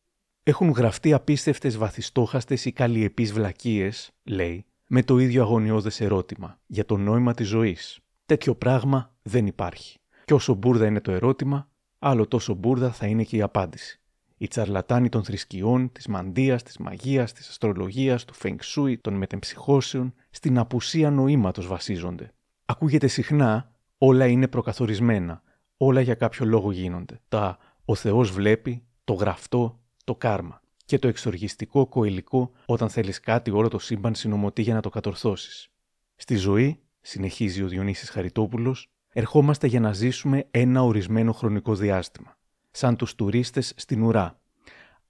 Έχουν 0.43 0.71
γραφτεί 0.71 1.13
απίστευτες 1.13 1.77
βαθυστόχαστες 1.77 2.65
ή 2.65 2.73
καλλιεπείς 2.73 3.33
βλακίες, 3.33 4.13
λέει, 4.23 4.65
με 4.87 5.03
το 5.03 5.19
ίδιο 5.19 5.43
αγωνιώδες 5.43 6.01
ερώτημα 6.01 6.59
για 6.67 6.85
το 6.85 6.97
νόημα 6.97 7.35
της 7.35 7.49
ζωής. 7.49 7.99
Τέτοιο 8.27 8.55
πράγμα 8.55 9.15
δεν 9.23 9.47
υπάρχει. 9.47 9.99
Και 10.25 10.35
όσο 10.35 10.55
μπουρδα 10.55 10.87
είναι 10.87 11.01
το 11.01 11.13
ερώτημα, 11.13 11.69
άλλο 12.09 12.27
τόσο 12.27 12.55
μπουρδα 12.55 12.93
θα 12.93 13.07
είναι 13.07 13.25
και 13.25 13.37
η 13.37 13.43
απάντηση. 13.43 14.01
Οι 14.37 14.49
τσαρλατάνοι 14.49 15.09
των 15.09 15.25
θρησκειών, 15.25 15.93
της 15.93 16.07
μαντεία, 16.07 16.57
της 16.57 16.79
μαγείας, 16.79 17.33
της 17.33 17.49
αστρολογίας, 17.49 18.25
του 18.25 18.35
φεγγσούι, 18.35 18.99
των 18.99 19.15
μετεμψυχώσεων, 19.15 20.15
στην 20.31 20.59
απουσία 20.59 21.11
νοήματος 21.11 21.67
βασίζονται. 21.67 22.33
Ακούγεται 22.65 23.07
συχνά, 23.07 23.73
όλα 23.99 24.27
είναι 24.27 24.49
προκαθορισμένα, 24.49 25.43
όλα 25.77 26.01
για 26.01 26.15
κάποιο 26.15 26.47
λόγο 26.47 26.73
γίνονται. 26.73 27.21
Τα 27.29 27.59
ο 27.85 27.95
Θεός 27.95 28.31
βλέπει, 28.31 28.87
το 29.05 29.13
γραφτό, 29.13 29.81
το 30.05 30.15
κάρμα. 30.15 30.61
Και 30.85 30.99
το 30.99 31.09
εξοργιστικό 31.09 31.87
κοηλικό 31.87 32.51
όταν 32.67 32.89
θέλεις 32.89 33.21
κάτι 33.21 33.51
όλο 33.51 33.69
το 33.69 33.79
σύμπαν 33.79 34.15
συνομωτεί 34.15 34.63
για 34.63 34.75
να 34.75 34.81
το 34.81 34.89
κατορθώσεις. 34.89 35.69
Στη 36.17 36.37
ζωή, 36.37 36.81
συνεχίζει 37.01 37.63
ο 37.63 37.69
Διονύσης 37.69 38.11
Χαριτόπουλος, 38.11 38.91
ερχόμαστε 39.19 39.67
για 39.67 39.81
να 39.81 39.93
ζήσουμε 39.93 40.47
ένα 40.51 40.83
ορισμένο 40.83 41.33
χρονικό 41.33 41.75
διάστημα, 41.75 42.37
σαν 42.71 42.97
τους 42.97 43.15
τουρίστες 43.15 43.73
στην 43.77 44.03
ουρά. 44.03 44.41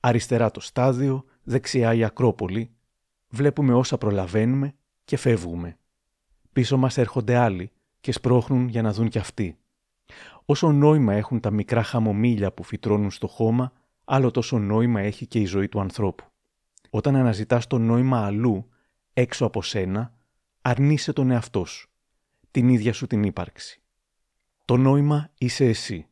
Αριστερά 0.01 0.51
το 0.51 0.61
στάδιο, 0.61 1.25
δεξιά 1.43 1.95
η 1.95 2.05
Ακρόπολη, 2.05 2.71
βλέπουμε 3.29 3.75
όσα 3.75 3.99
προλαβαίνουμε 3.99 4.75
και 5.05 5.17
φεύγουμε. 5.17 5.79
Πίσω 6.53 6.77
μας 6.77 6.99
έρχονται 6.99 7.37
άλλοι 7.37 7.71
και 8.01 8.13
σπρώχνουν 8.13 8.69
για 8.69 8.83
να 8.83 8.93
δουν 8.93 9.09
κι 9.09 9.19
αυτοί. 9.19 9.59
Όσο 10.45 10.73
νόημα 10.73 11.15
έχουν 11.15 11.41
τα 11.41 11.51
μικρά 11.51 11.83
χαμομήλια 11.83 12.53
που 12.53 12.63
φυτρώνουν 12.63 13.11
στο 13.11 13.27
χώμα, 13.27 13.73
άλλο 14.05 14.31
τόσο 14.31 14.59
νόημα 14.59 15.01
έχει 15.01 15.27
και 15.27 15.39
η 15.39 15.45
ζωή 15.45 15.69
του 15.69 15.81
ανθρώπου. 15.81 16.25
Όταν 16.91 17.17
αναζητάς 17.17 17.67
το 17.67 17.79
νόημα 17.79 18.27
αλλού, 18.27 18.69
έξω 19.13 19.45
από 19.47 19.63
σένα, 19.63 20.15
αρνείσαι 20.63 21.13
τον 21.13 21.31
εαυτό 21.31 21.65
σου, 21.65 21.91
την 22.51 22.69
ίδια 22.69 22.93
σου 22.93 23.07
την 23.07 23.23
ύπαρξη. 23.23 23.81
Το 24.67 24.77
νόημα 24.77 25.31
είσαι 25.39 25.65
εσύ. 25.65 26.07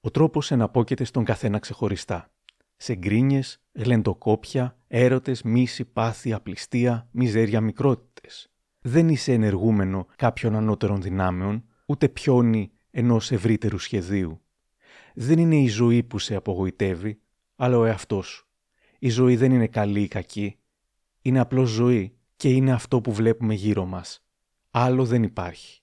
Ο 0.00 0.10
τρόπος 0.10 0.50
εναπόκειται 0.50 1.04
στον 1.04 1.24
καθένα 1.24 1.58
ξεχωριστά. 1.58 2.32
Σε 2.76 2.94
γκρίνιες, 2.94 3.62
γλεντοκόπια, 3.72 4.76
έρωτες, 4.88 5.42
μίση, 5.42 5.84
πάθη, 5.84 6.32
απληστία, 6.32 7.08
μιζέρια, 7.10 7.60
μικρότητες. 7.60 8.50
Δεν 8.80 9.08
είσαι 9.08 9.32
ενεργούμενο 9.32 10.06
κάποιων 10.16 10.56
ανώτερων 10.56 11.02
δυνάμεων, 11.02 11.64
ούτε 11.86 12.08
πιόνι 12.08 12.72
ενός 12.90 13.30
ευρύτερου 13.30 13.78
σχεδίου. 13.78 14.40
Δεν 15.14 15.38
είναι 15.38 15.56
η 15.56 15.68
ζωή 15.68 16.02
που 16.02 16.18
σε 16.18 16.34
απογοητεύει, 16.34 17.20
αλλά 17.56 17.78
ο 17.78 17.84
εαυτός 17.84 18.26
σου. 18.26 18.48
Η 18.98 19.08
ζωή 19.08 19.36
δεν 19.36 19.52
είναι 19.52 19.66
καλή 19.66 20.02
ή 20.02 20.08
κακή. 20.08 20.58
Είναι 21.22 21.40
απλώς 21.40 21.70
ζωή 21.70 22.16
και 22.36 22.48
είναι 22.48 22.72
αυτό 22.72 23.00
που 23.00 23.12
βλέπουμε 23.12 23.54
γύρω 23.54 23.84
μας. 23.84 24.24
Άλλο 24.70 25.04
δεν 25.04 25.22
υπάρχει. 25.22 25.81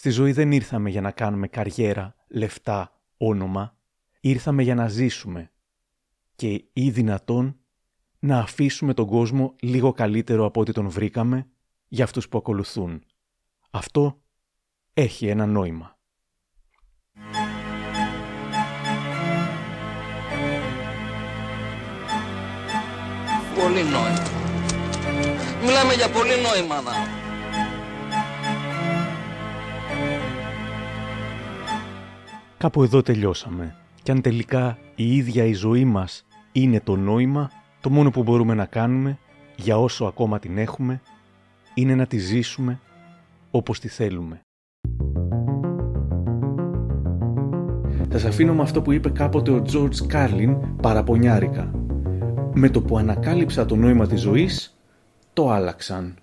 Στη 0.00 0.10
ζωή 0.10 0.32
δεν 0.32 0.52
ήρθαμε 0.52 0.90
για 0.90 1.00
να 1.00 1.10
κάνουμε 1.10 1.48
καριέρα, 1.48 2.14
λεφτά, 2.28 3.00
όνομα. 3.16 3.76
Ήρθαμε 4.20 4.62
για 4.62 4.74
να 4.74 4.88
ζήσουμε. 4.88 5.50
Και 6.36 6.64
ή 6.72 6.90
δυνατόν 6.90 7.58
να 8.18 8.38
αφήσουμε 8.38 8.94
τον 8.94 9.06
κόσμο 9.06 9.54
λίγο 9.60 9.92
καλύτερο 9.92 10.44
από 10.44 10.60
ό,τι 10.60 10.72
τον 10.72 10.88
βρήκαμε 10.88 11.48
για 11.88 12.04
αυτούς 12.04 12.28
που 12.28 12.38
ακολουθούν. 12.38 13.04
Αυτό 13.70 14.22
έχει 14.94 15.26
ένα 15.26 15.46
νόημα. 15.46 15.98
Πολύ 23.54 23.82
νόημα. 23.82 24.24
Μιλάμε 25.64 25.94
για 25.94 26.10
πολύ 26.10 26.34
νόημα 26.42 26.80
να. 26.80 27.29
Κάπου 32.60 32.82
εδώ 32.82 33.02
τελειώσαμε. 33.02 33.74
Και 34.02 34.10
αν 34.10 34.20
τελικά 34.20 34.78
η 34.94 35.16
ίδια 35.16 35.44
η 35.44 35.52
ζωή 35.52 35.84
μας 35.84 36.26
είναι 36.52 36.80
το 36.80 36.96
νόημα, 36.96 37.50
το 37.80 37.90
μόνο 37.90 38.10
που 38.10 38.22
μπορούμε 38.22 38.54
να 38.54 38.64
κάνουμε, 38.64 39.18
για 39.56 39.78
όσο 39.78 40.04
ακόμα 40.04 40.38
την 40.38 40.58
έχουμε, 40.58 41.00
είναι 41.74 41.94
να 41.94 42.06
τη 42.06 42.18
ζήσουμε 42.18 42.80
όπως 43.50 43.80
τη 43.80 43.88
θέλουμε. 43.88 44.40
Θα 48.10 48.28
αφήνω 48.28 48.54
με 48.54 48.62
αυτό 48.62 48.82
που 48.82 48.92
είπε 48.92 49.10
κάποτε 49.10 49.50
ο 49.50 49.62
George 49.72 50.12
Carlin 50.12 50.58
παραπονιάρικα. 50.82 51.70
Με 52.54 52.68
το 52.68 52.82
που 52.82 52.98
ανακάλυψα 52.98 53.64
το 53.64 53.76
νόημα 53.76 54.06
της 54.06 54.20
ζωής, 54.20 54.80
το 55.32 55.50
άλλαξαν. 55.50 56.19